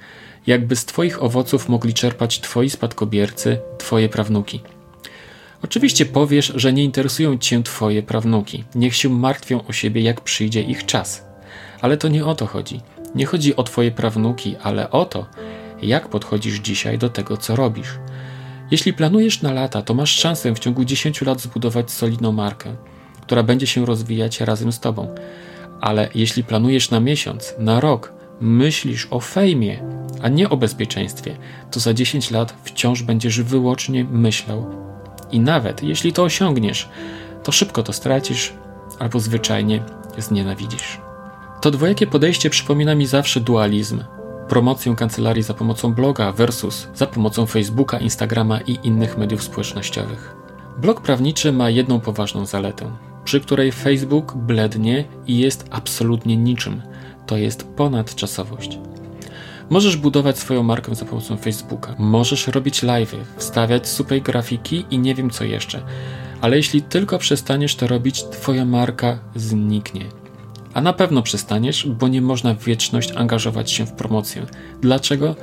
jakby 0.47 0.75
z 0.75 0.85
Twoich 0.85 1.23
owoców 1.23 1.69
mogli 1.69 1.93
czerpać 1.93 2.39
Twoi 2.39 2.69
spadkobiercy, 2.69 3.57
Twoje 3.77 4.09
prawnuki. 4.09 4.61
Oczywiście 5.63 6.05
powiesz, 6.05 6.53
że 6.55 6.73
nie 6.73 6.83
interesują 6.83 7.37
Cię 7.37 7.63
Twoje 7.63 8.03
prawnuki. 8.03 8.63
Niech 8.75 8.95
się 8.95 9.09
martwią 9.09 9.67
o 9.67 9.73
siebie, 9.73 10.01
jak 10.01 10.21
przyjdzie 10.21 10.61
ich 10.61 10.85
czas. 10.85 11.25
Ale 11.81 11.97
to 11.97 12.07
nie 12.07 12.25
o 12.25 12.35
to 12.35 12.45
chodzi. 12.45 12.81
Nie 13.15 13.25
chodzi 13.25 13.55
o 13.55 13.63
Twoje 13.63 13.91
prawnuki, 13.91 14.55
ale 14.63 14.91
o 14.91 15.05
to, 15.05 15.25
jak 15.81 16.07
podchodzisz 16.07 16.59
dzisiaj 16.59 16.97
do 16.97 17.09
tego, 17.09 17.37
co 17.37 17.55
robisz. 17.55 17.99
Jeśli 18.71 18.93
planujesz 18.93 19.41
na 19.41 19.53
lata, 19.53 19.81
to 19.81 19.93
masz 19.93 20.11
szansę 20.11 20.55
w 20.55 20.59
ciągu 20.59 20.85
10 20.85 21.21
lat 21.21 21.41
zbudować 21.41 21.91
solidną 21.91 22.31
markę, 22.31 22.75
która 23.21 23.43
będzie 23.43 23.67
się 23.67 23.85
rozwijać 23.85 24.41
razem 24.41 24.71
z 24.71 24.79
Tobą. 24.79 25.15
Ale 25.81 26.09
jeśli 26.15 26.43
planujesz 26.43 26.89
na 26.91 26.99
miesiąc, 26.99 27.53
na 27.59 27.79
rok, 27.79 28.13
myślisz 28.41 29.07
o 29.11 29.19
fejmie, 29.19 29.79
a 30.25 30.29
nie 30.29 30.49
o 30.49 30.57
bezpieczeństwie, 30.57 31.37
to 31.71 31.79
za 31.79 31.93
10 31.93 32.31
lat 32.31 32.55
wciąż 32.63 33.03
będziesz 33.03 33.41
wyłącznie 33.41 34.03
myślał. 34.03 34.65
I 35.31 35.39
nawet 35.39 35.83
jeśli 35.83 36.13
to 36.13 36.23
osiągniesz, 36.23 36.89
to 37.43 37.51
szybko 37.51 37.83
to 37.83 37.93
stracisz 37.93 38.53
albo 38.99 39.19
zwyczajnie 39.19 39.83
znienawidzisz. 40.17 41.01
To 41.61 41.71
dwojakie 41.71 42.07
podejście 42.07 42.49
przypomina 42.49 42.95
mi 42.95 43.05
zawsze 43.05 43.39
dualizm. 43.39 44.03
Promocję 44.49 44.95
kancelarii 44.95 45.43
za 45.43 45.53
pomocą 45.53 45.93
bloga 45.93 46.31
versus 46.31 46.87
za 46.95 47.07
pomocą 47.07 47.45
Facebooka, 47.45 47.99
Instagrama 47.99 48.59
i 48.61 48.79
innych 48.83 49.17
mediów 49.17 49.43
społecznościowych. 49.43 50.35
Blog 50.77 51.01
prawniczy 51.01 51.51
ma 51.51 51.69
jedną 51.69 51.99
poważną 51.99 52.45
zaletę, 52.45 52.91
przy 53.23 53.41
której 53.41 53.71
Facebook 53.71 54.35
blednie 54.35 55.05
i 55.27 55.37
jest 55.37 55.67
absolutnie 55.71 56.37
niczym. 56.37 56.81
To 57.25 57.37
jest 57.37 57.67
ponadczasowość. 57.67 58.79
Możesz 59.69 59.97
budować 59.97 60.37
swoją 60.37 60.63
markę 60.63 60.95
za 60.95 61.05
pomocą 61.05 61.37
Facebooka, 61.37 61.95
możesz 61.97 62.47
robić 62.47 62.83
live'y, 62.83 63.17
wstawiać 63.37 63.87
super 63.87 64.21
grafiki 64.21 64.85
i 64.89 64.99
nie 64.99 65.15
wiem 65.15 65.29
co 65.29 65.43
jeszcze. 65.43 65.81
Ale 66.41 66.57
jeśli 66.57 66.81
tylko 66.81 67.17
przestaniesz 67.17 67.75
to 67.75 67.87
robić, 67.87 68.23
twoja 68.23 68.65
marka 68.65 69.19
zniknie. 69.35 70.24
A 70.75 70.81
na 70.81 70.93
pewno 70.93 71.21
przestaniesz, 71.21 71.87
bo 71.87 72.07
nie 72.07 72.21
można 72.21 72.53
w 72.53 72.63
wieczność 72.63 73.11
angażować 73.11 73.71
się 73.71 73.85
w 73.85 73.91
promocję. 73.91 74.45
Dlaczego? 74.81 75.35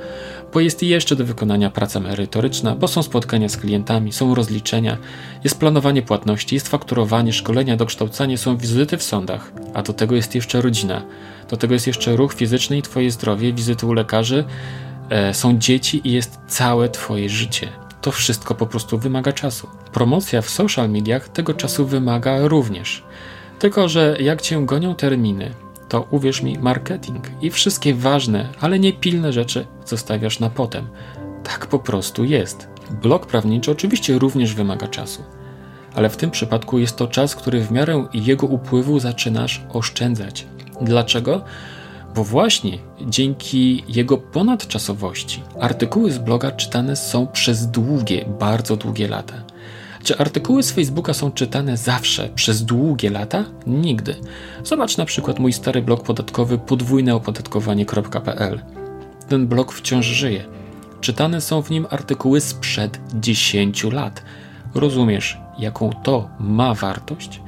Bo 0.53 0.59
jest 0.59 0.83
jeszcze 0.83 1.15
do 1.15 1.25
wykonania 1.25 1.69
praca 1.69 1.99
merytoryczna, 1.99 2.75
bo 2.75 2.87
są 2.87 3.03
spotkania 3.03 3.49
z 3.49 3.57
klientami, 3.57 4.11
są 4.11 4.35
rozliczenia, 4.35 4.97
jest 5.43 5.59
planowanie 5.59 6.01
płatności, 6.01 6.55
jest 6.55 6.67
fakturowanie, 6.67 7.33
szkolenia, 7.33 7.77
dokształcanie, 7.77 8.37
są 8.37 8.57
wizyty 8.57 8.97
w 8.97 9.03
sądach, 9.03 9.51
a 9.73 9.81
do 9.81 9.93
tego 9.93 10.15
jest 10.15 10.35
jeszcze 10.35 10.61
rodzina. 10.61 11.05
Do 11.49 11.57
tego 11.57 11.73
jest 11.73 11.87
jeszcze 11.87 12.15
ruch 12.15 12.33
fizyczny 12.33 12.77
i 12.77 12.81
Twoje 12.81 13.11
zdrowie, 13.11 13.53
wizyty 13.53 13.85
u 13.85 13.93
lekarzy, 13.93 14.45
e, 15.09 15.33
są 15.33 15.57
dzieci 15.57 16.01
i 16.03 16.11
jest 16.11 16.39
całe 16.47 16.89
Twoje 16.89 17.29
życie. 17.29 17.69
To 18.01 18.11
wszystko 18.11 18.55
po 18.55 18.67
prostu 18.67 18.97
wymaga 18.97 19.31
czasu. 19.31 19.67
Promocja 19.93 20.41
w 20.41 20.49
social 20.49 20.89
mediach 20.89 21.29
tego 21.29 21.53
czasu 21.53 21.85
wymaga 21.85 22.47
również. 22.47 23.03
Tylko, 23.63 23.89
że 23.89 24.17
jak 24.19 24.41
cię 24.41 24.65
gonią 24.65 24.95
terminy, 24.95 25.51
to 25.89 26.07
uwierz 26.11 26.41
mi, 26.41 26.59
marketing 26.59 27.23
i 27.41 27.51
wszystkie 27.51 27.93
ważne, 27.93 28.49
ale 28.61 28.79
nie 28.79 28.93
pilne 28.93 29.33
rzeczy 29.33 29.65
zostawiasz 29.85 30.39
na 30.39 30.49
potem. 30.49 30.87
Tak 31.43 31.67
po 31.67 31.79
prostu 31.79 32.23
jest. 32.23 32.67
Blog 33.01 33.25
prawniczy 33.25 33.71
oczywiście 33.71 34.19
również 34.19 34.55
wymaga 34.55 34.87
czasu, 34.87 35.23
ale 35.95 36.09
w 36.09 36.17
tym 36.17 36.31
przypadku 36.31 36.79
jest 36.79 36.95
to 36.95 37.07
czas, 37.07 37.35
który 37.35 37.61
w 37.61 37.71
miarę 37.71 38.07
jego 38.13 38.47
upływu 38.47 38.99
zaczynasz 38.99 39.61
oszczędzać. 39.73 40.47
Dlaczego? 40.81 41.41
Bo 42.15 42.23
właśnie 42.23 42.77
dzięki 43.01 43.83
jego 43.87 44.17
ponadczasowości 44.17 45.43
artykuły 45.59 46.11
z 46.11 46.17
bloga 46.17 46.51
czytane 46.51 46.95
są 46.95 47.27
przez 47.27 47.67
długie, 47.67 48.25
bardzo 48.39 48.77
długie 48.77 49.07
lata. 49.07 49.52
Czy 50.03 50.17
artykuły 50.17 50.63
z 50.63 50.71
Facebooka 50.71 51.13
są 51.13 51.31
czytane 51.31 51.77
zawsze, 51.77 52.29
przez 52.35 52.65
długie 52.65 53.09
lata? 53.09 53.45
Nigdy. 53.67 54.15
Zobacz 54.63 54.97
na 54.97 55.05
przykład 55.05 55.39
mój 55.39 55.53
stary 55.53 55.81
blog 55.81 56.03
podatkowy 56.03 56.57
podwójneopodatkowanie.pl. 56.57 58.61
Ten 59.29 59.47
blog 59.47 59.73
wciąż 59.73 60.05
żyje. 60.05 60.43
Czytane 61.01 61.41
są 61.41 61.61
w 61.61 61.69
nim 61.69 61.87
artykuły 61.89 62.41
sprzed 62.41 62.99
10 63.13 63.83
lat. 63.83 64.23
Rozumiesz, 64.75 65.37
jaką 65.59 65.89
to 66.03 66.29
ma 66.39 66.73
wartość? 66.73 67.41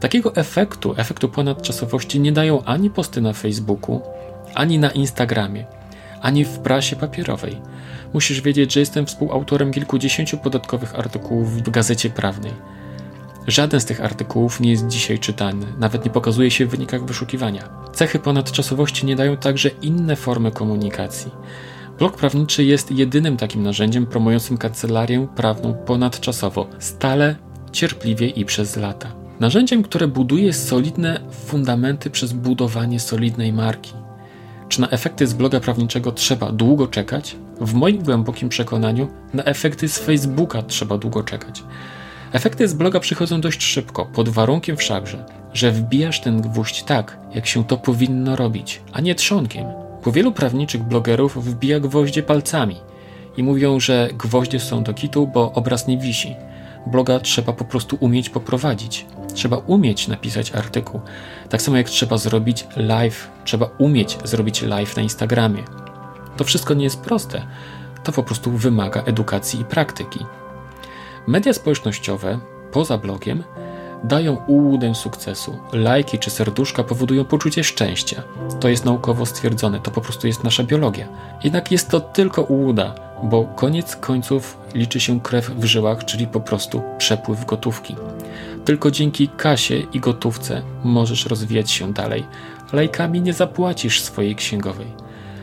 Takiego 0.00 0.36
efektu, 0.36 0.94
efektu 0.96 1.28
ponadczasowości 1.28 2.20
nie 2.20 2.32
dają 2.32 2.64
ani 2.64 2.90
posty 2.90 3.20
na 3.20 3.32
Facebooku, 3.32 4.00
ani 4.54 4.78
na 4.78 4.90
Instagramie, 4.90 5.66
ani 6.24 6.44
w 6.44 6.58
prasie 6.58 6.96
papierowej. 6.96 7.56
Musisz 8.12 8.40
wiedzieć, 8.40 8.72
że 8.72 8.80
jestem 8.80 9.06
współautorem 9.06 9.72
kilkudziesięciu 9.72 10.38
podatkowych 10.38 10.94
artykułów 10.94 11.62
w 11.62 11.70
gazecie 11.70 12.10
prawnej. 12.10 12.52
Żaden 13.46 13.80
z 13.80 13.84
tych 13.84 14.00
artykułów 14.04 14.60
nie 14.60 14.70
jest 14.70 14.86
dzisiaj 14.86 15.18
czytany, 15.18 15.66
nawet 15.78 16.04
nie 16.04 16.10
pokazuje 16.10 16.50
się 16.50 16.66
w 16.66 16.70
wynikach 16.70 17.04
wyszukiwania. 17.04 17.68
Cechy 17.92 18.18
ponadczasowości 18.18 19.06
nie 19.06 19.16
dają 19.16 19.36
także 19.36 19.68
inne 19.82 20.16
formy 20.16 20.50
komunikacji. 20.50 21.30
Blog 21.98 22.16
prawniczy 22.16 22.64
jest 22.64 22.90
jedynym 22.90 23.36
takim 23.36 23.62
narzędziem 23.62 24.06
promującym 24.06 24.58
kancelarię 24.58 25.26
prawną 25.36 25.74
ponadczasowo, 25.74 26.66
stale, 26.78 27.36
cierpliwie 27.72 28.28
i 28.28 28.44
przez 28.44 28.76
lata. 28.76 29.12
Narzędziem, 29.40 29.82
które 29.82 30.08
buduje 30.08 30.52
solidne 30.52 31.20
fundamenty 31.30 32.10
przez 32.10 32.32
budowanie 32.32 33.00
solidnej 33.00 33.52
marki. 33.52 34.03
Czy 34.68 34.80
na 34.80 34.90
efekty 34.90 35.26
z 35.26 35.34
bloga 35.34 35.60
prawniczego 35.60 36.12
trzeba 36.12 36.52
długo 36.52 36.86
czekać? 36.86 37.36
W 37.60 37.74
moim 37.74 38.02
głębokim 38.02 38.48
przekonaniu 38.48 39.08
na 39.34 39.44
efekty 39.44 39.88
z 39.88 39.98
Facebooka 39.98 40.62
trzeba 40.62 40.98
długo 40.98 41.22
czekać. 41.22 41.62
Efekty 42.32 42.68
z 42.68 42.74
bloga 42.74 43.00
przychodzą 43.00 43.40
dość 43.40 43.62
szybko, 43.62 44.06
pod 44.06 44.28
warunkiem 44.28 44.76
wszakże, 44.76 45.24
że 45.52 45.72
wbijasz 45.72 46.20
ten 46.20 46.40
gwóźdź 46.40 46.82
tak, 46.82 47.18
jak 47.34 47.46
się 47.46 47.64
to 47.64 47.76
powinno 47.76 48.36
robić, 48.36 48.80
a 48.92 49.00
nie 49.00 49.14
trzonkiem. 49.14 49.66
Bo 50.04 50.12
wielu 50.12 50.32
prawniczych 50.32 50.82
blogerów 50.82 51.44
wbija 51.44 51.80
gwoździe 51.80 52.22
palcami 52.22 52.76
i 53.36 53.42
mówią, 53.42 53.80
że 53.80 54.08
gwoździe 54.18 54.60
są 54.60 54.82
do 54.82 54.94
kitu, 54.94 55.26
bo 55.26 55.52
obraz 55.52 55.86
nie 55.86 55.98
wisi. 55.98 56.34
Bloga 56.86 57.20
trzeba 57.20 57.52
po 57.52 57.64
prostu 57.64 57.96
umieć 58.00 58.30
poprowadzić. 58.30 59.06
Trzeba 59.34 59.56
umieć 59.56 60.08
napisać 60.08 60.52
artykuł. 60.52 61.00
Tak 61.48 61.62
samo 61.62 61.76
jak 61.76 61.88
trzeba 61.88 62.18
zrobić 62.18 62.66
live, 62.76 63.28
trzeba 63.44 63.68
umieć 63.78 64.18
zrobić 64.24 64.62
live 64.62 64.96
na 64.96 65.02
Instagramie. 65.02 65.62
To 66.36 66.44
wszystko 66.44 66.74
nie 66.74 66.84
jest 66.84 67.00
proste. 67.00 67.46
To 68.04 68.12
po 68.12 68.22
prostu 68.22 68.50
wymaga 68.50 69.02
edukacji 69.02 69.60
i 69.60 69.64
praktyki. 69.64 70.26
Media 71.26 71.52
społecznościowe, 71.52 72.38
poza 72.72 72.98
blogiem, 72.98 73.44
dają 74.04 74.36
ułudę 74.46 74.94
sukcesu. 74.94 75.58
Lajki 75.72 76.18
czy 76.18 76.30
serduszka 76.30 76.84
powodują 76.84 77.24
poczucie 77.24 77.64
szczęścia. 77.64 78.22
To 78.60 78.68
jest 78.68 78.84
naukowo 78.84 79.26
stwierdzone, 79.26 79.80
to 79.80 79.90
po 79.90 80.00
prostu 80.00 80.26
jest 80.26 80.44
nasza 80.44 80.62
biologia. 80.62 81.08
Jednak 81.44 81.72
jest 81.72 81.88
to 81.88 82.00
tylko 82.00 82.42
ułuda, 82.42 82.94
bo 83.22 83.44
koniec 83.44 83.96
końców 83.96 84.58
liczy 84.74 85.00
się 85.00 85.20
krew 85.20 85.50
w 85.50 85.64
żyłach, 85.64 86.04
czyli 86.04 86.26
po 86.26 86.40
prostu 86.40 86.82
przepływ 86.98 87.44
gotówki. 87.44 87.96
Tylko 88.64 88.90
dzięki 88.90 89.28
kasie 89.28 89.74
i 89.92 90.00
gotówce 90.00 90.62
możesz 90.84 91.26
rozwijać 91.26 91.70
się 91.70 91.92
dalej. 91.92 92.24
Lajkami 92.72 93.20
nie 93.20 93.32
zapłacisz 93.32 94.00
swojej 94.00 94.34
księgowej. 94.34 94.86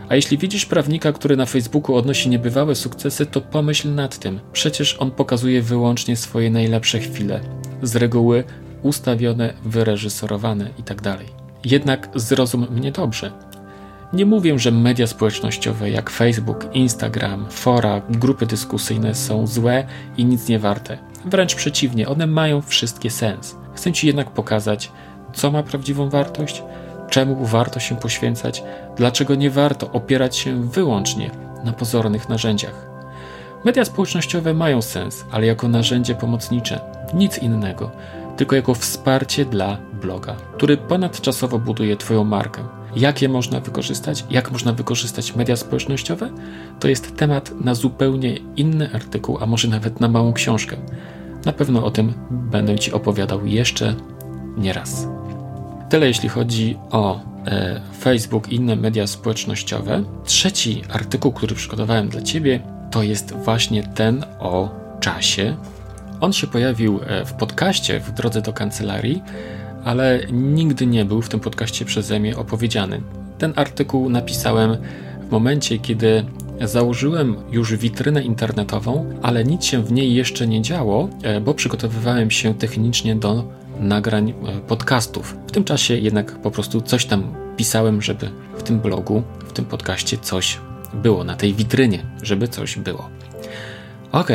A 0.10 0.15
jeśli 0.15 0.38
widzisz 0.38 0.65
prawnika, 0.65 1.12
który 1.12 1.38
na 1.38 1.45
Facebooku 1.45 1.95
odnosi 1.95 2.29
niebywałe 2.29 2.75
sukcesy, 2.75 3.25
to 3.25 3.41
pomyśl 3.41 3.93
nad 3.93 4.19
tym. 4.19 4.39
Przecież 4.53 4.95
on 4.99 5.12
pokazuje 5.12 5.62
wyłącznie 5.62 6.15
swoje 6.15 6.49
najlepsze 6.49 6.99
chwile. 6.99 7.39
Z 7.81 7.95
reguły 7.95 8.43
ustawione, 8.84 9.53
wyreżyserowane 9.65 10.69
itd. 10.77 11.01
Tak 11.01 11.19
Jednak 11.65 12.10
zrozum 12.15 12.67
mnie 12.71 12.91
dobrze. 12.91 13.31
Nie 14.13 14.25
mówię, 14.25 14.60
że 14.60 14.71
media 14.71 15.07
społecznościowe 15.07 15.89
jak 15.89 16.10
Facebook, 16.10 16.65
Instagram, 16.73 17.45
fora, 17.49 18.01
grupy 18.10 18.45
dyskusyjne 18.45 19.15
są 19.15 19.47
złe 19.47 19.88
i 20.17 20.25
nic 20.25 20.47
nie 20.47 20.60
warte. 20.60 21.11
Wręcz 21.25 21.55
przeciwnie, 21.55 22.07
one 22.07 22.27
mają 22.27 22.62
wszystkie 22.62 23.10
sens. 23.10 23.55
Chcę 23.73 23.91
Ci 23.91 24.07
jednak 24.07 24.31
pokazać, 24.31 24.91
co 25.34 25.51
ma 25.51 25.63
prawdziwą 25.63 26.10
wartość, 26.10 26.63
czemu 27.10 27.45
warto 27.45 27.79
się 27.79 27.95
poświęcać, 27.95 28.63
dlaczego 28.95 29.36
nie 29.36 29.49
warto 29.49 29.91
opierać 29.91 30.38
się 30.38 30.69
wyłącznie 30.69 31.31
na 31.63 31.73
pozornych 31.73 32.29
narzędziach. 32.29 32.91
Media 33.65 33.86
społecznościowe 33.86 34.53
mają 34.53 34.81
sens, 34.81 35.25
ale 35.31 35.45
jako 35.45 35.67
narzędzie 35.67 36.15
pomocnicze, 36.15 36.79
nic 37.13 37.38
innego, 37.38 37.91
tylko 38.38 38.55
jako 38.55 38.73
wsparcie 38.73 39.45
dla 39.45 39.77
bloga, 39.93 40.36
który 40.53 40.77
ponadczasowo 40.77 41.60
buduje 41.60 41.97
Twoją 41.97 42.23
markę. 42.23 42.81
Jak 42.95 43.21
je 43.21 43.30
można 43.30 43.60
wykorzystać? 43.60 44.25
Jak 44.30 44.51
można 44.51 44.73
wykorzystać 44.73 45.36
media 45.36 45.56
społecznościowe? 45.56 46.30
To 46.80 46.88
jest 46.88 47.15
temat 47.15 47.51
na 47.62 47.75
zupełnie 47.75 48.38
inny 48.56 48.93
artykuł, 48.93 49.38
a 49.41 49.45
może 49.45 49.67
nawet 49.67 49.99
na 49.99 50.08
małą 50.08 50.34
książkę. 50.34 50.77
Na 51.45 51.54
pewno 51.54 51.86
o 51.86 51.91
tym 51.91 52.13
będę 52.32 52.80
Ci 52.80 52.91
opowiadał 52.91 53.45
jeszcze 53.45 53.95
nieraz. 54.58 55.08
Tyle 55.89 56.08
jeśli 56.08 56.30
chodzi 56.30 56.77
o 56.91 57.19
e, 57.45 57.82
Facebook 57.99 58.51
i 58.51 58.56
inne 58.56 58.75
media 58.75 59.08
społecznościowe. 59.08 60.04
Trzeci 60.25 60.82
artykuł, 60.89 61.32
który 61.32 61.56
przygotowałem 61.56 62.10
dla 62.10 62.21
Ciebie, 62.21 62.60
to 62.91 63.04
jest 63.04 63.32
właśnie 63.34 63.84
ten 63.84 64.25
o 64.39 64.69
czasie. 64.99 65.58
On 66.21 66.34
się 66.34 66.47
pojawił 66.47 66.99
e, 67.08 67.25
w 67.25 67.34
podcaście 67.34 67.99
w 67.99 68.12
drodze 68.12 68.41
do 68.41 68.54
kancelarii, 68.54 69.23
ale 69.84 70.20
nigdy 70.32 70.86
nie 70.86 71.06
był 71.06 71.22
w 71.22 71.30
tym 71.30 71.39
podcaście 71.39 71.86
przeze 71.86 72.20
mnie 72.20 72.38
opowiedziany. 72.38 73.02
Ten 73.38 73.54
artykuł 73.56 74.10
napisałem 74.10 74.78
w 75.28 75.32
momencie, 75.32 75.80
kiedy 75.80 76.26
założyłem 76.62 77.36
już 77.52 77.76
witrynę 77.76 78.24
internetową, 78.24 79.20
ale 79.22 79.44
nic 79.44 79.65
się 79.65 79.84
w 79.84 79.91
niej 79.91 80.13
jeszcze 80.13 80.48
nie 80.48 80.62
działo, 80.62 81.10
e, 81.24 81.41
bo 81.41 81.54
przygotowywałem 81.54 82.32
się 82.32 82.54
technicznie 82.54 83.15
do 83.15 83.44
nagrań 83.80 84.30
e, 84.30 84.60
podcastów. 84.60 85.38
W 85.48 85.52
tym 85.52 85.63
czasie 85.63 85.98
jednak 85.98 86.41
po 86.41 86.52
prostu 86.52 86.82
coś 86.82 87.06
tam 87.06 87.36
pisałem, 87.58 88.02
żeby 88.02 88.30
w 88.58 88.63
tym 88.63 88.80
blogu, 88.80 89.24
w 89.48 89.54
tym 89.54 89.65
podcaście 89.65 90.17
coś 90.17 90.60
było, 90.94 91.24
na 91.24 91.36
tej 91.36 91.54
witrynie, 91.54 92.06
żeby 92.22 92.48
coś 92.48 92.78
było. 92.78 93.10
Ok, 94.12 94.30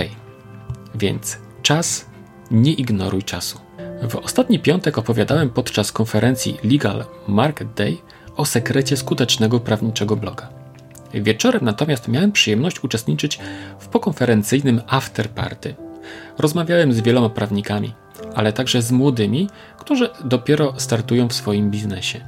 więc 0.94 1.38
czas, 1.62 2.06
nie 2.50 2.72
ignoruj 2.72 3.22
czasu. 3.22 3.65
W 4.02 4.16
ostatni 4.16 4.58
piątek 4.58 4.98
opowiadałem 4.98 5.50
podczas 5.50 5.92
konferencji 5.92 6.58
Legal 6.64 7.04
Market 7.28 7.74
Day 7.74 7.96
o 8.36 8.44
sekrecie 8.44 8.96
skutecznego 8.96 9.60
prawniczego 9.60 10.16
bloga. 10.16 10.48
Wieczorem 11.14 11.64
natomiast 11.64 12.08
miałem 12.08 12.32
przyjemność 12.32 12.84
uczestniczyć 12.84 13.38
w 13.78 13.88
pokonferencyjnym 13.88 14.80
afterparty. 14.86 15.74
Rozmawiałem 16.38 16.92
z 16.92 17.00
wieloma 17.00 17.28
prawnikami, 17.28 17.94
ale 18.34 18.52
także 18.52 18.82
z 18.82 18.92
młodymi, 18.92 19.48
którzy 19.78 20.10
dopiero 20.24 20.74
startują 20.76 21.28
w 21.28 21.34
swoim 21.34 21.70
biznesie. 21.70 22.20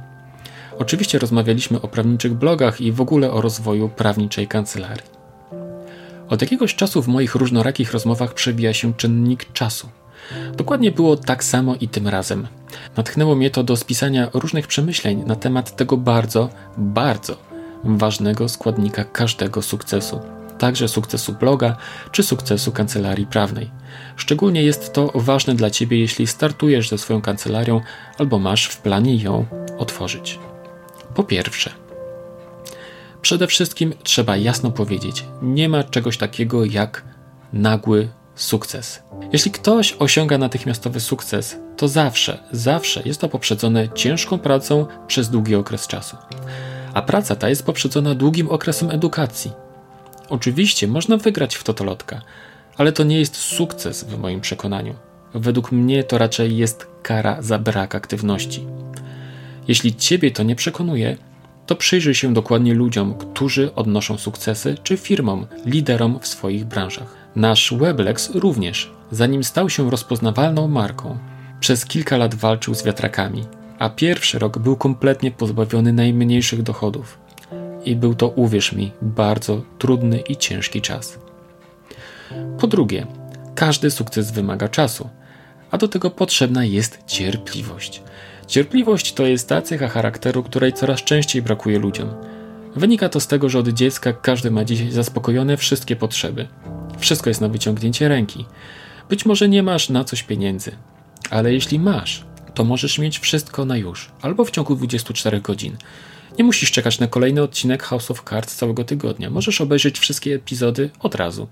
Oczywiście 0.79 1.19
rozmawialiśmy 1.19 1.81
o 1.81 1.87
prawniczych 1.87 2.33
blogach 2.33 2.81
i 2.81 2.91
w 2.91 3.01
ogóle 3.01 3.31
o 3.31 3.41
rozwoju 3.41 3.89
prawniczej 3.89 4.47
kancelarii. 4.47 5.19
Od 6.29 6.41
jakiegoś 6.41 6.75
czasu 6.75 7.01
w 7.01 7.07
moich 7.07 7.35
różnorakich 7.35 7.91
rozmowach 7.91 8.33
przebija 8.33 8.73
się 8.73 8.93
czynnik 8.93 9.53
czasu. 9.53 9.89
Dokładnie 10.53 10.91
było 10.91 11.17
tak 11.17 11.43
samo 11.43 11.75
i 11.75 11.87
tym 11.87 12.07
razem. 12.07 12.47
Natchnęło 12.97 13.35
mnie 13.35 13.49
to 13.49 13.63
do 13.63 13.75
spisania 13.75 14.29
różnych 14.33 14.67
przemyśleń 14.67 15.23
na 15.25 15.35
temat 15.35 15.75
tego 15.75 15.97
bardzo, 15.97 16.49
bardzo 16.77 17.37
ważnego 17.83 18.49
składnika 18.49 19.03
każdego 19.03 19.61
sukcesu, 19.61 20.19
także 20.57 20.87
sukcesu 20.87 21.33
bloga 21.33 21.77
czy 22.11 22.23
sukcesu 22.23 22.71
kancelarii 22.71 23.25
prawnej. 23.25 23.71
Szczególnie 24.15 24.63
jest 24.63 24.93
to 24.93 25.11
ważne 25.15 25.55
dla 25.55 25.69
Ciebie, 25.69 25.99
jeśli 25.99 26.27
startujesz 26.27 26.89
ze 26.89 26.97
swoją 26.97 27.21
kancelarią 27.21 27.81
albo 28.17 28.39
masz 28.39 28.65
w 28.65 28.77
planie 28.77 29.15
ją 29.15 29.45
otworzyć. 29.77 30.39
Po 31.15 31.23
pierwsze, 31.23 31.71
przede 33.21 33.47
wszystkim 33.47 33.93
trzeba 34.03 34.37
jasno 34.37 34.71
powiedzieć: 34.71 35.25
nie 35.41 35.69
ma 35.69 35.83
czegoś 35.83 36.17
takiego 36.17 36.65
jak 36.65 37.03
nagły 37.53 38.09
sukces. 38.41 39.03
Jeśli 39.33 39.51
ktoś 39.51 39.95
osiąga 39.99 40.37
natychmiastowy 40.37 40.99
sukces, 40.99 41.57
to 41.77 41.87
zawsze, 41.87 42.39
zawsze 42.51 43.01
jest 43.05 43.21
to 43.21 43.29
poprzedzone 43.29 43.89
ciężką 43.89 44.39
pracą 44.39 44.85
przez 45.07 45.29
długi 45.29 45.55
okres 45.55 45.87
czasu. 45.87 46.17
A 46.93 47.01
praca 47.01 47.35
ta 47.35 47.49
jest 47.49 47.65
poprzedzona 47.65 48.15
długim 48.15 48.49
okresem 48.49 48.91
edukacji. 48.91 49.51
Oczywiście 50.29 50.87
można 50.87 51.17
wygrać 51.17 51.55
w 51.55 51.63
totolotka, 51.63 52.21
ale 52.77 52.91
to 52.91 53.03
nie 53.03 53.19
jest 53.19 53.35
sukces 53.35 54.03
w 54.03 54.19
moim 54.19 54.41
przekonaniu. 54.41 54.95
Według 55.33 55.71
mnie 55.71 56.03
to 56.03 56.17
raczej 56.17 56.57
jest 56.57 56.87
kara 57.03 57.41
za 57.41 57.59
brak 57.59 57.95
aktywności. 57.95 58.65
Jeśli 59.67 59.95
ciebie 59.95 60.31
to 60.31 60.43
nie 60.43 60.55
przekonuje, 60.55 61.17
to 61.65 61.75
przyjrzyj 61.75 62.15
się 62.15 62.33
dokładnie 62.33 62.73
ludziom, 62.73 63.13
którzy 63.17 63.75
odnoszą 63.75 64.17
sukcesy, 64.17 64.77
czy 64.83 64.97
firmom, 64.97 65.47
liderom 65.65 66.19
w 66.19 66.27
swoich 66.27 66.65
branżach. 66.65 67.18
Nasz 67.35 67.73
Weblex 67.73 68.35
również, 68.35 68.91
zanim 69.11 69.43
stał 69.43 69.69
się 69.69 69.89
rozpoznawalną 69.89 70.67
marką, 70.67 71.17
przez 71.59 71.85
kilka 71.85 72.17
lat 72.17 72.35
walczył 72.35 72.75
z 72.75 72.83
wiatrakami, 72.83 73.43
a 73.79 73.89
pierwszy 73.89 74.39
rok 74.39 74.57
był 74.57 74.75
kompletnie 74.75 75.31
pozbawiony 75.31 75.93
najmniejszych 75.93 76.63
dochodów. 76.63 77.19
I 77.85 77.95
był 77.95 78.15
to, 78.15 78.27
uwierz 78.27 78.73
mi, 78.73 78.91
bardzo 79.01 79.61
trudny 79.77 80.19
i 80.19 80.37
ciężki 80.37 80.81
czas. 80.81 81.19
Po 82.59 82.67
drugie, 82.67 83.07
każdy 83.55 83.91
sukces 83.91 84.31
wymaga 84.31 84.69
czasu, 84.69 85.09
a 85.71 85.77
do 85.77 85.87
tego 85.87 86.09
potrzebna 86.09 86.65
jest 86.65 86.99
cierpliwość. 87.07 88.01
Cierpliwość 88.47 89.13
to 89.13 89.25
jest 89.25 89.49
ta 89.49 89.61
cecha 89.61 89.87
charakteru, 89.87 90.43
której 90.43 90.73
coraz 90.73 91.03
częściej 91.03 91.41
brakuje 91.41 91.79
ludziom. 91.79 92.09
Wynika 92.75 93.09
to 93.09 93.19
z 93.19 93.27
tego, 93.27 93.49
że 93.49 93.59
od 93.59 93.67
dziecka 93.67 94.13
każdy 94.13 94.51
ma 94.51 94.65
dzisiaj 94.65 94.91
zaspokojone 94.91 95.57
wszystkie 95.57 95.95
potrzeby. 95.95 96.47
Wszystko 96.99 97.29
jest 97.29 97.41
na 97.41 97.49
wyciągnięcie 97.49 98.07
ręki. 98.07 98.45
Być 99.09 99.25
może 99.25 99.49
nie 99.49 99.63
masz 99.63 99.89
na 99.89 100.03
coś 100.03 100.23
pieniędzy, 100.23 100.71
ale 101.29 101.53
jeśli 101.53 101.79
masz, 101.79 102.25
to 102.53 102.63
możesz 102.63 102.99
mieć 102.99 103.19
wszystko 103.19 103.65
na 103.65 103.77
już, 103.77 104.11
albo 104.21 104.45
w 104.45 104.51
ciągu 104.51 104.75
24 104.75 105.41
godzin. 105.41 105.77
Nie 106.37 106.43
musisz 106.43 106.71
czekać 106.71 106.99
na 106.99 107.07
kolejny 107.07 107.41
odcinek 107.41 107.83
House 107.83 108.11
of 108.11 108.23
Cards 108.29 108.55
całego 108.55 108.83
tygodnia. 108.83 109.29
Możesz 109.29 109.61
obejrzeć 109.61 109.99
wszystkie 109.99 110.35
epizody 110.35 110.89
od 110.99 111.15
razu. 111.15 111.47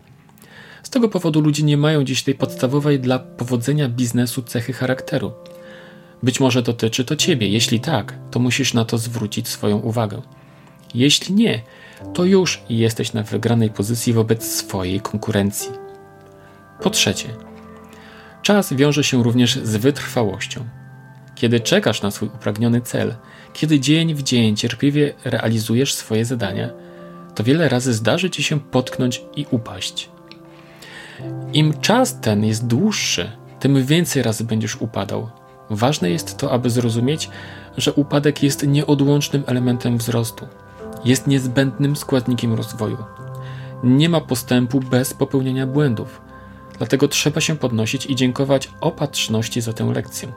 Z 0.83 0.89
tego 0.89 1.09
powodu 1.09 1.41
ludzie 1.41 1.63
nie 1.63 1.77
mają 1.77 2.03
dziś 2.03 2.23
tej 2.23 2.35
podstawowej 2.35 2.99
dla 2.99 3.19
powodzenia 3.19 3.89
biznesu 3.89 4.41
cechy 4.41 4.73
charakteru. 4.73 5.31
Być 6.23 6.39
może 6.39 6.61
dotyczy 6.61 7.05
to 7.05 7.15
ciebie. 7.15 7.47
Jeśli 7.47 7.79
tak, 7.79 8.13
to 8.31 8.39
musisz 8.39 8.73
na 8.73 8.85
to 8.85 8.97
zwrócić 8.97 9.47
swoją 9.47 9.77
uwagę. 9.77 10.21
Jeśli 10.93 11.35
nie, 11.35 11.61
to 12.13 12.23
już 12.23 12.61
jesteś 12.69 13.13
na 13.13 13.23
wygranej 13.23 13.69
pozycji 13.69 14.13
wobec 14.13 14.51
swojej 14.51 15.01
konkurencji. 15.01 15.71
Po 16.81 16.89
trzecie, 16.89 17.29
czas 18.41 18.73
wiąże 18.73 19.03
się 19.03 19.23
również 19.23 19.55
z 19.55 19.75
wytrwałością. 19.75 20.65
Kiedy 21.35 21.59
czekasz 21.59 22.01
na 22.01 22.11
swój 22.11 22.27
upragniony 22.27 22.81
cel, 22.81 23.15
kiedy 23.53 23.79
dzień 23.79 24.15
w 24.15 24.23
dzień 24.23 24.55
cierpliwie 24.55 25.13
realizujesz 25.25 25.93
swoje 25.93 26.25
zadania, 26.25 26.69
to 27.35 27.43
wiele 27.43 27.69
razy 27.69 27.93
zdarzy 27.93 28.29
ci 28.29 28.43
się 28.43 28.59
potknąć 28.59 29.21
i 29.35 29.45
upaść. 29.51 30.09
Im 31.53 31.81
czas 31.81 32.19
ten 32.21 32.45
jest 32.45 32.67
dłuższy, 32.67 33.31
tym 33.59 33.85
więcej 33.85 34.23
razy 34.23 34.43
będziesz 34.43 34.75
upadał. 34.75 35.29
Ważne 35.69 36.09
jest 36.09 36.37
to, 36.37 36.51
aby 36.51 36.69
zrozumieć, 36.69 37.29
że 37.77 37.93
upadek 37.93 38.43
jest 38.43 38.67
nieodłącznym 38.67 39.43
elementem 39.47 39.97
wzrostu. 39.97 40.47
Jest 41.07 41.27
niezbędnym 41.27 41.95
składnikiem 41.95 42.53
rozwoju. 42.53 42.97
Nie 43.83 44.09
ma 44.09 44.21
postępu 44.21 44.79
bez 44.79 45.13
popełniania 45.13 45.67
błędów. 45.67 46.21
Dlatego 46.77 47.07
trzeba 47.07 47.41
się 47.41 47.55
podnosić 47.55 48.05
i 48.05 48.15
dziękować 48.15 48.69
opatrzności 48.81 49.61
za 49.61 49.73
tę 49.73 49.85
lekcję. 49.85 50.31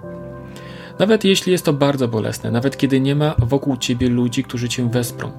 Nawet 0.98 1.24
jeśli 1.24 1.52
jest 1.52 1.64
to 1.64 1.72
bardzo 1.72 2.08
bolesne, 2.08 2.50
nawet 2.50 2.76
kiedy 2.76 3.00
nie 3.00 3.14
ma 3.14 3.34
wokół 3.38 3.76
ciebie 3.76 4.08
ludzi, 4.08 4.44
którzy 4.44 4.68
cię 4.68 4.88
wesprą. 4.90 5.32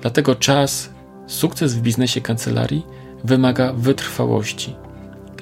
Dlatego 0.00 0.34
czas, 0.34 0.90
sukces 1.26 1.74
w 1.74 1.80
biznesie 1.80 2.20
kancelarii 2.20 2.86
wymaga 3.24 3.72
wytrwałości. 3.72 4.76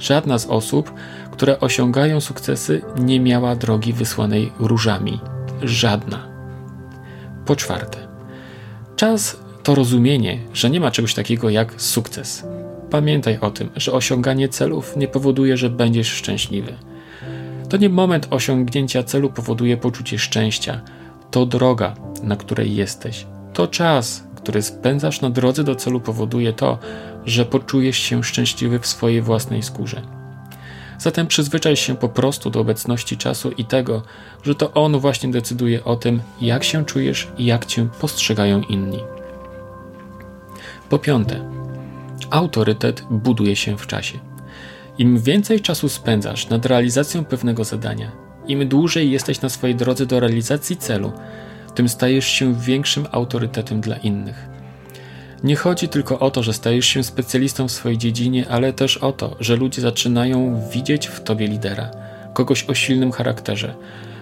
Żadna 0.00 0.38
z 0.38 0.46
osób, 0.46 0.92
które 1.30 1.60
osiągają 1.60 2.20
sukcesy, 2.20 2.82
nie 2.98 3.20
miała 3.20 3.56
drogi 3.56 3.92
wysłanej 3.92 4.52
różami. 4.58 5.20
Żadna. 5.62 6.28
Po 7.46 7.56
czwarte, 7.56 8.09
czas 8.96 9.40
to 9.62 9.74
rozumienie, 9.74 10.38
że 10.52 10.70
nie 10.70 10.80
ma 10.80 10.90
czegoś 10.90 11.14
takiego 11.14 11.50
jak 11.50 11.82
sukces. 11.82 12.44
Pamiętaj 12.90 13.38
o 13.40 13.50
tym, 13.50 13.70
że 13.76 13.92
osiąganie 13.92 14.48
celów 14.48 14.96
nie 14.96 15.08
powoduje, 15.08 15.56
że 15.56 15.70
będziesz 15.70 16.08
szczęśliwy. 16.08 16.74
To 17.68 17.76
nie 17.76 17.88
moment 17.88 18.26
osiągnięcia 18.30 19.02
celu 19.02 19.30
powoduje 19.30 19.76
poczucie 19.76 20.18
szczęścia. 20.18 20.80
To 21.30 21.46
droga, 21.46 21.94
na 22.22 22.36
której 22.36 22.76
jesteś. 22.76 23.26
To 23.52 23.66
czas, 23.66 24.24
który 24.36 24.62
spędzasz 24.62 25.20
na 25.20 25.30
drodze 25.30 25.64
do 25.64 25.74
celu, 25.74 26.00
powoduje 26.00 26.52
to, 26.52 26.78
że 27.26 27.44
poczujesz 27.44 27.98
się 27.98 28.24
szczęśliwy 28.24 28.78
w 28.78 28.86
swojej 28.86 29.22
własnej 29.22 29.62
skórze. 29.62 30.19
Zatem 31.00 31.26
przyzwyczaj 31.26 31.76
się 31.76 31.96
po 31.96 32.08
prostu 32.08 32.50
do 32.50 32.60
obecności 32.60 33.16
czasu 33.16 33.50
i 33.50 33.64
tego, 33.64 34.02
że 34.42 34.54
to 34.54 34.72
on 34.72 34.98
właśnie 34.98 35.30
decyduje 35.30 35.84
o 35.84 35.96
tym, 35.96 36.20
jak 36.40 36.64
się 36.64 36.84
czujesz 36.84 37.28
i 37.38 37.44
jak 37.44 37.66
cię 37.66 37.88
postrzegają 38.00 38.62
inni. 38.62 38.98
Po 40.88 40.98
piąte, 40.98 41.50
autorytet 42.30 43.02
buduje 43.10 43.56
się 43.56 43.76
w 43.76 43.86
czasie. 43.86 44.18
Im 44.98 45.18
więcej 45.18 45.60
czasu 45.60 45.88
spędzasz 45.88 46.48
nad 46.48 46.66
realizacją 46.66 47.24
pewnego 47.24 47.64
zadania, 47.64 48.12
im 48.46 48.68
dłużej 48.68 49.10
jesteś 49.10 49.40
na 49.40 49.48
swojej 49.48 49.76
drodze 49.76 50.06
do 50.06 50.20
realizacji 50.20 50.76
celu, 50.76 51.12
tym 51.74 51.88
stajesz 51.88 52.26
się 52.26 52.54
większym 52.54 53.06
autorytetem 53.12 53.80
dla 53.80 53.96
innych. 53.96 54.49
Nie 55.44 55.56
chodzi 55.56 55.88
tylko 55.88 56.18
o 56.18 56.30
to, 56.30 56.42
że 56.42 56.52
stajesz 56.52 56.86
się 56.86 57.04
specjalistą 57.04 57.68
w 57.68 57.72
swojej 57.72 57.98
dziedzinie, 57.98 58.48
ale 58.48 58.72
też 58.72 58.96
o 58.96 59.12
to, 59.12 59.36
że 59.40 59.56
ludzie 59.56 59.82
zaczynają 59.82 60.62
widzieć 60.72 61.06
w 61.06 61.20
tobie 61.20 61.46
lidera, 61.46 61.90
kogoś 62.34 62.64
o 62.64 62.74
silnym 62.74 63.12
charakterze, 63.12 63.74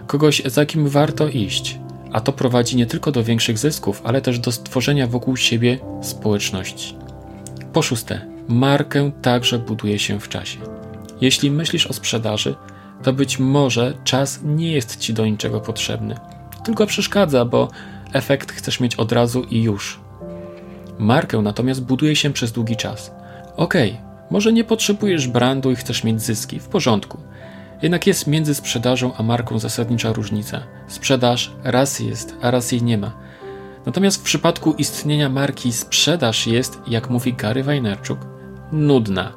kogoś 0.06 0.42
za 0.46 0.66
kim 0.66 0.88
warto 0.88 1.28
iść, 1.28 1.78
a 2.12 2.20
to 2.20 2.32
prowadzi 2.32 2.76
nie 2.76 2.86
tylko 2.86 3.12
do 3.12 3.24
większych 3.24 3.58
zysków, 3.58 4.02
ale 4.04 4.20
też 4.20 4.38
do 4.38 4.52
stworzenia 4.52 5.06
wokół 5.06 5.36
siebie 5.36 5.78
społeczności. 6.02 6.96
Po 7.72 7.82
szóste, 7.82 8.26
markę 8.48 9.10
także 9.22 9.58
buduje 9.58 9.98
się 9.98 10.20
w 10.20 10.28
czasie. 10.28 10.58
Jeśli 11.20 11.50
myślisz 11.50 11.86
o 11.86 11.92
sprzedaży, 11.92 12.54
to 13.02 13.12
być 13.12 13.38
może 13.38 13.94
czas 14.04 14.40
nie 14.44 14.72
jest 14.72 14.98
ci 14.98 15.14
do 15.14 15.26
niczego 15.26 15.60
potrzebny, 15.60 16.14
tylko 16.64 16.86
przeszkadza, 16.86 17.44
bo 17.44 17.68
efekt 18.12 18.52
chcesz 18.52 18.80
mieć 18.80 18.96
od 18.96 19.12
razu 19.12 19.42
i 19.42 19.62
już. 19.62 20.07
Markę 20.98 21.42
natomiast 21.42 21.82
buduje 21.82 22.16
się 22.16 22.32
przez 22.32 22.52
długi 22.52 22.76
czas. 22.76 23.14
Okej, 23.56 23.90
okay, 23.90 24.02
może 24.30 24.52
nie 24.52 24.64
potrzebujesz 24.64 25.28
brandu 25.28 25.70
i 25.70 25.76
chcesz 25.76 26.04
mieć 26.04 26.22
zyski, 26.22 26.60
w 26.60 26.68
porządku. 26.68 27.18
Jednak 27.82 28.06
jest 28.06 28.26
między 28.26 28.54
sprzedażą 28.54 29.14
a 29.14 29.22
marką 29.22 29.58
zasadnicza 29.58 30.12
różnica. 30.12 30.60
Sprzedaż 30.88 31.52
raz 31.64 32.00
jest, 32.00 32.34
a 32.42 32.50
raz 32.50 32.72
jej 32.72 32.82
nie 32.82 32.98
ma. 32.98 33.12
Natomiast 33.86 34.20
w 34.20 34.22
przypadku 34.22 34.72
istnienia 34.72 35.28
marki 35.28 35.72
sprzedaż 35.72 36.46
jest, 36.46 36.80
jak 36.86 37.10
mówi 37.10 37.34
Gary 37.34 37.64
Vaynerchuk, 37.64 38.18
nudna. 38.72 39.32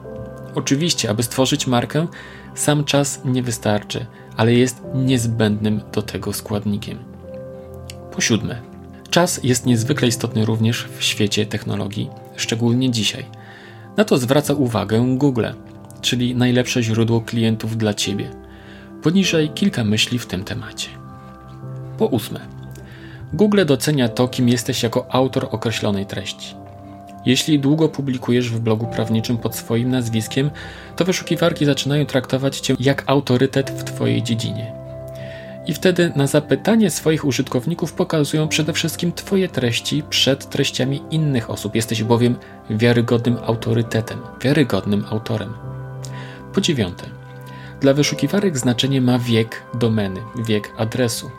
Oczywiście, 0.56 1.10
aby 1.10 1.24
stworzyć 1.24 1.68
markę, 1.68 2.08
sam 2.56 2.84
czas 2.84 3.22
nie 3.26 3.44
wystarczy, 3.44 4.06
ale 4.38 4.54
jest 4.54 4.82
niezbędnym 4.94 5.82
do 5.94 6.02
tego 6.02 6.34
składnikiem. 6.34 6.98
Po 8.12 8.22
siódme, 8.22 8.71
czas 9.12 9.40
jest 9.44 9.66
niezwykle 9.66 10.08
istotny 10.08 10.46
również 10.46 10.88
w 10.98 11.04
świecie 11.04 11.46
technologii, 11.46 12.10
szczególnie 12.36 12.92
dzisiaj. 12.92 13.26
Na 13.98 14.06
to 14.06 14.18
zwraca 14.18 14.54
uwagę 14.54 15.16
Google, 15.18 15.46
czyli 16.02 16.36
najlepsze 16.36 16.84
źródło 16.84 17.22
klientów 17.22 17.78
dla 17.78 17.94
Ciebie. 17.94 18.30
Poniżej 19.04 19.50
kilka 19.50 19.84
myśli 19.84 20.20
w 20.20 20.26
tym 20.26 20.44
temacie. 20.44 20.90
Po 21.98 22.06
ósme, 22.06 22.40
Google 23.34 23.66
docenia 23.66 24.10
to, 24.10 24.28
kim 24.28 24.50
jesteś 24.50 24.84
jako 24.84 25.14
autor 25.14 25.48
określonej 25.52 26.06
treści. 26.06 26.56
Jeśli 27.26 27.60
długo 27.60 27.90
publikujesz 27.90 28.50
w 28.50 28.60
blogu 28.60 28.88
prawniczym 28.88 29.38
pod 29.38 29.56
swoim 29.56 29.90
nazwiskiem, 29.90 30.52
to 30.96 31.06
wyszukiwarki 31.06 31.66
zaczynają 31.66 32.06
traktować 32.06 32.60
cię 32.60 32.76
jak 32.80 33.04
autorytet 33.08 33.72
w 33.72 33.84
twojej 33.84 34.24
dziedzinie. 34.24 34.81
I 35.72 35.74
wtedy 35.74 36.12
na 36.16 36.28
zapytanie 36.28 36.90
swoich 36.90 37.26
użytkowników 37.26 37.94
pokazują 37.94 38.48
przede 38.48 38.74
wszystkim 38.74 39.12
Twoje 39.12 39.50
treści 39.50 40.04
przed 40.10 40.50
treściami 40.50 41.02
innych 41.12 41.50
osób. 41.50 41.76
Jesteś 41.76 42.04
bowiem 42.04 42.36
wiarygodnym 42.70 43.38
autorytetem, 43.46 44.20
wiarygodnym 44.42 45.06
autorem. 45.10 45.54
Po 46.54 46.62
dziewiąte, 46.62 47.06
dla 47.82 47.94
wyszukiwarek 47.94 48.58
znaczenie 48.58 49.02
ma 49.02 49.20
wiek 49.20 49.64
domeny, 49.74 50.22
wiek 50.36 50.74
adresu. 50.78 51.32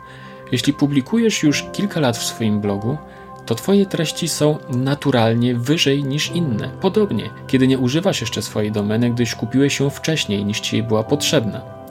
Jeśli 0.51 0.73
publikujesz 0.73 1.43
już 1.43 1.65
kilka 1.73 1.99
lat 1.99 2.17
w 2.17 2.23
swoim 2.23 2.61
blogu, 2.61 2.97
to 3.45 3.55
Twoje 3.55 3.85
treści 3.85 4.29
są 4.29 4.57
naturalnie 4.69 5.55
wyżej 5.55 6.03
niż 6.03 6.31
inne. 6.31 6.69
Podobnie, 6.81 7.29
kiedy 7.47 7.67
nie 7.67 7.79
używasz 7.79 8.21
jeszcze 8.21 8.41
swojej 8.41 8.71
domeny, 8.71 9.09
gdyż 9.09 9.35
kupiłeś 9.35 9.79
ją 9.79 9.89
wcześniej 9.89 10.45
niż 10.45 10.59
Ci 10.59 10.83
była 10.83 11.03
potrzebna. 11.03 11.82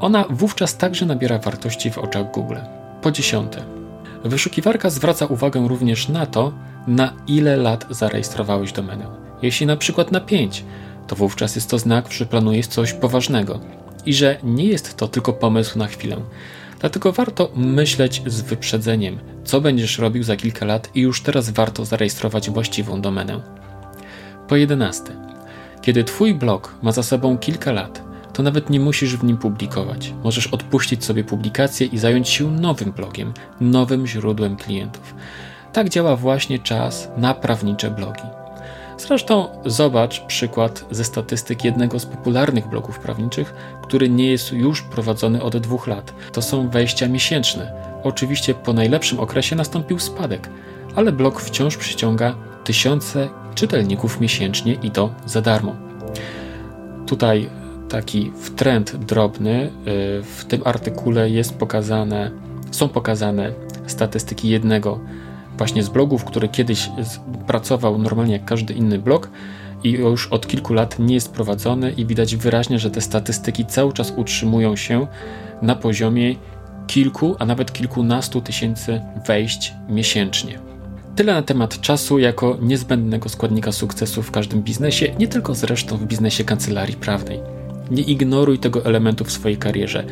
Ona 0.00 0.24
wówczas 0.30 0.76
także 0.76 1.06
nabiera 1.06 1.38
wartości 1.38 1.90
w 1.90 1.98
oczach 1.98 2.30
Google. 2.30 2.56
Po 3.02 3.10
dziesiąte, 3.10 3.62
wyszukiwarka 4.24 4.90
zwraca 4.90 5.26
uwagę 5.26 5.68
również 5.68 6.08
na 6.08 6.26
to, 6.26 6.52
na 6.86 7.12
ile 7.26 7.56
lat 7.56 7.86
zarejestrowałeś 7.90 8.72
domenę. 8.72 9.06
Jeśli 9.42 9.66
na 9.66 9.76
przykład 9.76 10.12
na 10.12 10.20
5, 10.20 10.64
to 11.06 11.16
wówczas 11.16 11.54
jest 11.54 11.70
to 11.70 11.78
znak, 11.78 12.12
że 12.12 12.26
planujesz 12.26 12.66
coś 12.66 12.92
poważnego 12.92 13.60
i 14.06 14.14
że 14.14 14.38
nie 14.42 14.64
jest 14.64 14.96
to 14.96 15.08
tylko 15.08 15.32
pomysł 15.32 15.78
na 15.78 15.86
chwilę. 15.86 16.16
Dlatego 16.80 17.12
warto 17.12 17.50
myśleć 17.56 18.22
z 18.26 18.40
wyprzedzeniem, 18.40 19.18
co 19.44 19.60
będziesz 19.60 19.98
robił 19.98 20.22
za 20.22 20.36
kilka 20.36 20.66
lat 20.66 20.90
i 20.94 21.00
już 21.00 21.22
teraz 21.22 21.50
warto 21.50 21.84
zarejestrować 21.84 22.50
właściwą 22.50 23.00
domenę. 23.00 23.40
Po 24.48 24.56
11. 24.56 25.04
Kiedy 25.82 26.04
Twój 26.04 26.34
blog 26.34 26.74
ma 26.82 26.92
za 26.92 27.02
sobą 27.02 27.38
kilka 27.38 27.72
lat, 27.72 28.07
to 28.38 28.42
nawet 28.42 28.70
nie 28.70 28.80
musisz 28.80 29.16
w 29.16 29.24
nim 29.24 29.36
publikować. 29.36 30.14
Możesz 30.24 30.46
odpuścić 30.46 31.04
sobie 31.04 31.24
publikację 31.24 31.86
i 31.86 31.98
zająć 31.98 32.28
się 32.28 32.50
nowym 32.50 32.92
blogiem, 32.92 33.32
nowym 33.60 34.06
źródłem 34.06 34.56
klientów. 34.56 35.14
Tak 35.72 35.88
działa 35.88 36.16
właśnie 36.16 36.58
czas 36.58 37.08
na 37.16 37.34
prawnicze 37.34 37.90
blogi. 37.90 38.22
Zresztą 38.98 39.48
zobacz 39.66 40.20
przykład 40.20 40.84
ze 40.90 41.04
statystyk 41.04 41.64
jednego 41.64 41.98
z 41.98 42.06
popularnych 42.06 42.68
blogów 42.68 42.98
prawniczych, 42.98 43.54
który 43.82 44.08
nie 44.08 44.30
jest 44.30 44.52
już 44.52 44.82
prowadzony 44.82 45.42
od 45.42 45.56
dwóch 45.56 45.86
lat. 45.86 46.14
To 46.32 46.42
są 46.42 46.68
wejścia 46.68 47.08
miesięczne. 47.08 47.72
Oczywiście 48.04 48.54
po 48.54 48.72
najlepszym 48.72 49.20
okresie 49.20 49.56
nastąpił 49.56 49.98
spadek, 49.98 50.50
ale 50.96 51.12
blog 51.12 51.40
wciąż 51.40 51.76
przyciąga 51.76 52.34
tysiące 52.64 53.28
czytelników 53.54 54.20
miesięcznie 54.20 54.72
i 54.72 54.90
to 54.90 55.10
za 55.26 55.40
darmo. 55.42 55.76
Tutaj 57.06 57.50
taki 57.88 58.32
trend 58.56 58.96
drobny. 58.96 59.64
Y, 59.64 59.70
w 60.22 60.44
tym 60.48 60.62
artykule 60.64 61.30
jest 61.30 61.54
pokazane, 61.54 62.30
są 62.70 62.88
pokazane 62.88 63.52
statystyki 63.86 64.48
jednego 64.48 65.00
właśnie 65.58 65.82
z 65.82 65.88
blogów, 65.88 66.24
który 66.24 66.48
kiedyś 66.48 66.90
pracował 67.46 67.98
normalnie 67.98 68.32
jak 68.32 68.44
każdy 68.44 68.74
inny 68.74 68.98
blog 68.98 69.30
i 69.84 69.90
już 69.90 70.26
od 70.26 70.46
kilku 70.46 70.74
lat 70.74 70.98
nie 70.98 71.14
jest 71.14 71.32
prowadzony 71.32 71.90
i 71.90 72.06
widać 72.06 72.36
wyraźnie, 72.36 72.78
że 72.78 72.90
te 72.90 73.00
statystyki 73.00 73.66
cały 73.66 73.92
czas 73.92 74.12
utrzymują 74.16 74.76
się 74.76 75.06
na 75.62 75.74
poziomie 75.74 76.34
kilku, 76.86 77.36
a 77.38 77.46
nawet 77.46 77.72
kilkunastu 77.72 78.40
tysięcy 78.40 79.00
wejść 79.26 79.74
miesięcznie. 79.88 80.58
Tyle 81.16 81.34
na 81.34 81.42
temat 81.42 81.80
czasu 81.80 82.18
jako 82.18 82.58
niezbędnego 82.62 83.28
składnika 83.28 83.72
sukcesu 83.72 84.22
w 84.22 84.30
każdym 84.30 84.62
biznesie, 84.62 85.14
nie 85.18 85.28
tylko 85.28 85.54
zresztą 85.54 85.96
w 85.96 86.04
biznesie 86.04 86.44
kancelarii 86.44 86.96
prawnej. 86.96 87.57
Nie 87.90 88.02
ignoruj 88.02 88.58
tego 88.58 88.84
elementu 88.84 89.24
w 89.24 89.32
swojej 89.32 89.58
karierze. 89.58 90.04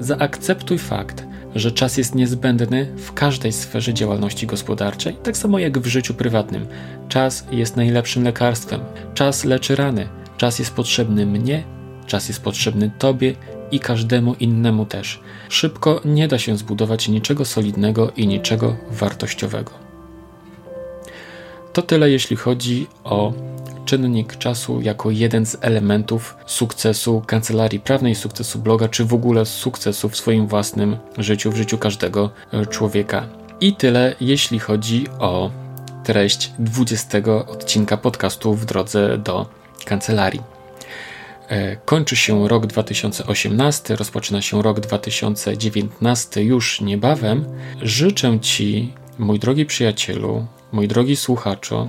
Zaakceptuj 0.00 0.78
fakt, 0.78 1.26
że 1.54 1.72
czas 1.72 1.96
jest 1.96 2.14
niezbędny 2.14 2.86
w 2.96 3.12
każdej 3.12 3.52
sferze 3.52 3.94
działalności 3.94 4.46
gospodarczej, 4.46 5.16
tak 5.22 5.36
samo 5.36 5.58
jak 5.58 5.78
w 5.78 5.86
życiu 5.86 6.14
prywatnym. 6.14 6.66
Czas 7.08 7.46
jest 7.52 7.76
najlepszym 7.76 8.24
lekarstwem. 8.24 8.80
Czas 9.14 9.44
leczy 9.44 9.76
rany. 9.76 10.08
Czas 10.36 10.58
jest 10.58 10.74
potrzebny 10.74 11.26
mnie, 11.26 11.64
czas 12.06 12.28
jest 12.28 12.42
potrzebny 12.42 12.90
Tobie 12.98 13.34
i 13.70 13.80
każdemu 13.80 14.34
innemu 14.40 14.86
też. 14.86 15.20
Szybko 15.48 16.00
nie 16.04 16.28
da 16.28 16.38
się 16.38 16.56
zbudować 16.56 17.08
niczego 17.08 17.44
solidnego 17.44 18.10
i 18.16 18.26
niczego 18.26 18.76
wartościowego. 18.90 19.70
To 21.72 21.82
tyle, 21.82 22.10
jeśli 22.10 22.36
chodzi 22.36 22.86
o 23.04 23.32
czynnik 23.84 24.36
czasu 24.36 24.80
jako 24.80 25.10
jeden 25.10 25.46
z 25.46 25.56
elementów 25.60 26.36
sukcesu 26.46 27.22
kancelarii 27.26 27.80
prawnej, 27.80 28.14
sukcesu 28.14 28.58
bloga, 28.58 28.88
czy 28.88 29.04
w 29.04 29.14
ogóle 29.14 29.46
sukcesu 29.46 30.08
w 30.08 30.16
swoim 30.16 30.46
własnym 30.46 30.96
życiu, 31.18 31.52
w 31.52 31.56
życiu 31.56 31.78
każdego 31.78 32.30
e, 32.52 32.66
człowieka. 32.66 33.26
I 33.60 33.74
tyle, 33.74 34.14
jeśli 34.20 34.58
chodzi 34.58 35.06
o 35.18 35.50
treść 36.04 36.50
20 36.58 37.18
odcinka 37.46 37.96
podcastu 37.96 38.54
w 38.54 38.64
drodze 38.64 39.18
do 39.18 39.46
kancelarii. 39.84 40.40
E, 41.48 41.76
kończy 41.76 42.16
się 42.16 42.48
rok 42.48 42.66
2018, 42.66 43.96
rozpoczyna 43.96 44.42
się 44.42 44.62
rok 44.62 44.80
2019 44.80 46.42
już 46.42 46.80
niebawem. 46.80 47.44
Życzę 47.82 48.40
Ci, 48.40 48.92
mój 49.18 49.38
drogi 49.38 49.66
przyjacielu, 49.66 50.46
mój 50.72 50.88
drogi 50.88 51.16
słuchaczu, 51.16 51.88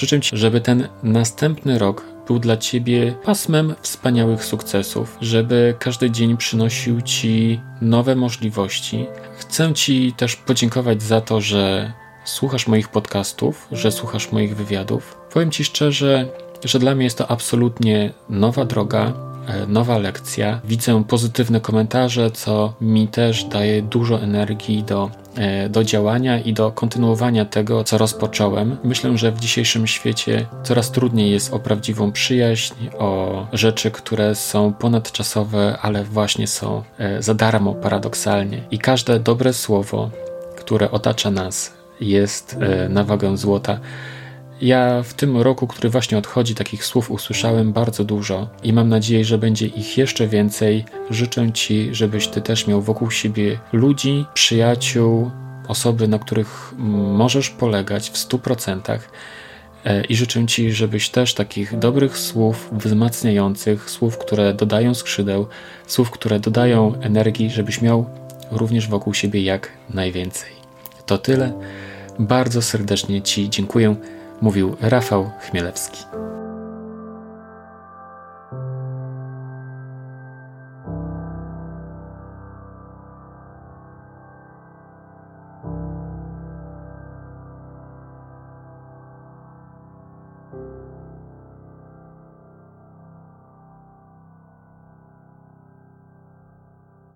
Życzę 0.00 0.20
Ci, 0.20 0.36
żeby 0.36 0.60
ten 0.60 0.88
następny 1.02 1.78
rok 1.78 2.04
był 2.26 2.38
dla 2.38 2.56
Ciebie 2.56 3.14
pasmem 3.24 3.74
wspaniałych 3.80 4.44
sukcesów, 4.44 5.16
żeby 5.20 5.74
każdy 5.78 6.10
dzień 6.10 6.36
przynosił 6.36 7.02
Ci 7.02 7.60
nowe 7.80 8.16
możliwości. 8.16 9.06
Chcę 9.38 9.74
Ci 9.74 10.12
też 10.12 10.36
podziękować 10.36 11.02
za 11.02 11.20
to, 11.20 11.40
że 11.40 11.92
słuchasz 12.24 12.66
moich 12.66 12.88
podcastów, 12.88 13.68
że 13.72 13.92
słuchasz 13.92 14.32
moich 14.32 14.56
wywiadów. 14.56 15.16
Powiem 15.32 15.50
Ci 15.50 15.64
szczerze, 15.64 16.28
że 16.64 16.78
dla 16.78 16.94
mnie 16.94 17.04
jest 17.04 17.18
to 17.18 17.30
absolutnie 17.30 18.12
nowa 18.28 18.64
droga, 18.64 19.12
e, 19.46 19.66
nowa 19.66 19.98
lekcja. 19.98 20.60
Widzę 20.64 21.04
pozytywne 21.04 21.60
komentarze, 21.60 22.30
co 22.30 22.74
mi 22.80 23.08
też 23.08 23.44
daje 23.44 23.82
dużo 23.82 24.20
energii 24.20 24.82
do, 24.82 25.10
do 25.70 25.84
działania 25.84 26.40
i 26.40 26.52
do 26.52 26.72
kontynuowania 26.72 27.44
tego, 27.44 27.84
co 27.84 27.98
rozpocząłem. 27.98 28.76
Myślę, 28.84 29.18
że 29.18 29.32
w 29.32 29.40
dzisiejszym 29.40 29.86
świecie 29.86 30.46
coraz 30.62 30.90
trudniej 30.90 31.30
jest 31.30 31.54
o 31.54 31.58
prawdziwą 31.58 32.12
przyjaźń, 32.12 32.74
o 32.98 33.46
rzeczy, 33.52 33.90
które 33.90 34.34
są 34.34 34.72
ponadczasowe, 34.72 35.78
ale 35.82 36.04
właśnie 36.04 36.46
są 36.46 36.82
e, 36.98 37.22
za 37.22 37.34
darmo, 37.34 37.74
paradoksalnie. 37.74 38.62
I 38.70 38.78
każde 38.78 39.20
dobre 39.20 39.52
słowo, 39.52 40.10
które 40.56 40.90
otacza 40.90 41.30
nas, 41.30 41.72
jest 42.00 42.56
na 42.88 43.04
wagę 43.04 43.36
złota. 43.36 43.80
Ja 44.60 45.02
w 45.02 45.14
tym 45.14 45.36
roku, 45.36 45.66
który 45.66 45.90
właśnie 45.90 46.18
odchodzi, 46.18 46.54
takich 46.54 46.84
słów 46.84 47.10
usłyszałem 47.10 47.72
bardzo 47.72 48.04
dużo 48.04 48.48
i 48.62 48.72
mam 48.72 48.88
nadzieję, 48.88 49.24
że 49.24 49.38
będzie 49.38 49.66
ich 49.66 49.98
jeszcze 49.98 50.26
więcej. 50.26 50.84
Życzę 51.10 51.52
Ci, 51.52 51.88
żebyś 51.94 52.28
Ty 52.28 52.40
też 52.40 52.66
miał 52.66 52.82
wokół 52.82 53.10
siebie 53.10 53.58
ludzi, 53.72 54.24
przyjaciół, 54.34 55.30
osoby, 55.68 56.08
na 56.08 56.18
których 56.18 56.74
możesz 56.78 57.50
polegać 57.50 58.10
w 58.10 58.18
stu 58.18 58.38
procentach. 58.38 59.10
E, 59.84 60.04
I 60.04 60.16
życzę 60.16 60.46
Ci, 60.46 60.72
żebyś 60.72 61.10
też 61.10 61.34
takich 61.34 61.78
dobrych 61.78 62.18
słów, 62.18 62.68
wzmacniających, 62.72 63.90
słów, 63.90 64.18
które 64.18 64.54
dodają 64.54 64.94
skrzydeł, 64.94 65.46
słów, 65.86 66.10
które 66.10 66.40
dodają 66.40 67.00
energii, 67.00 67.50
żebyś 67.50 67.82
miał 67.82 68.06
również 68.50 68.88
wokół 68.88 69.14
siebie 69.14 69.42
jak 69.42 69.70
najwięcej. 69.94 70.50
To 71.06 71.18
tyle. 71.18 71.52
Bardzo 72.18 72.62
serdecznie 72.62 73.22
Ci 73.22 73.50
dziękuję 73.50 73.96
mówił 74.40 74.76
Rafał 74.80 75.30
Chmielewski. 75.40 76.29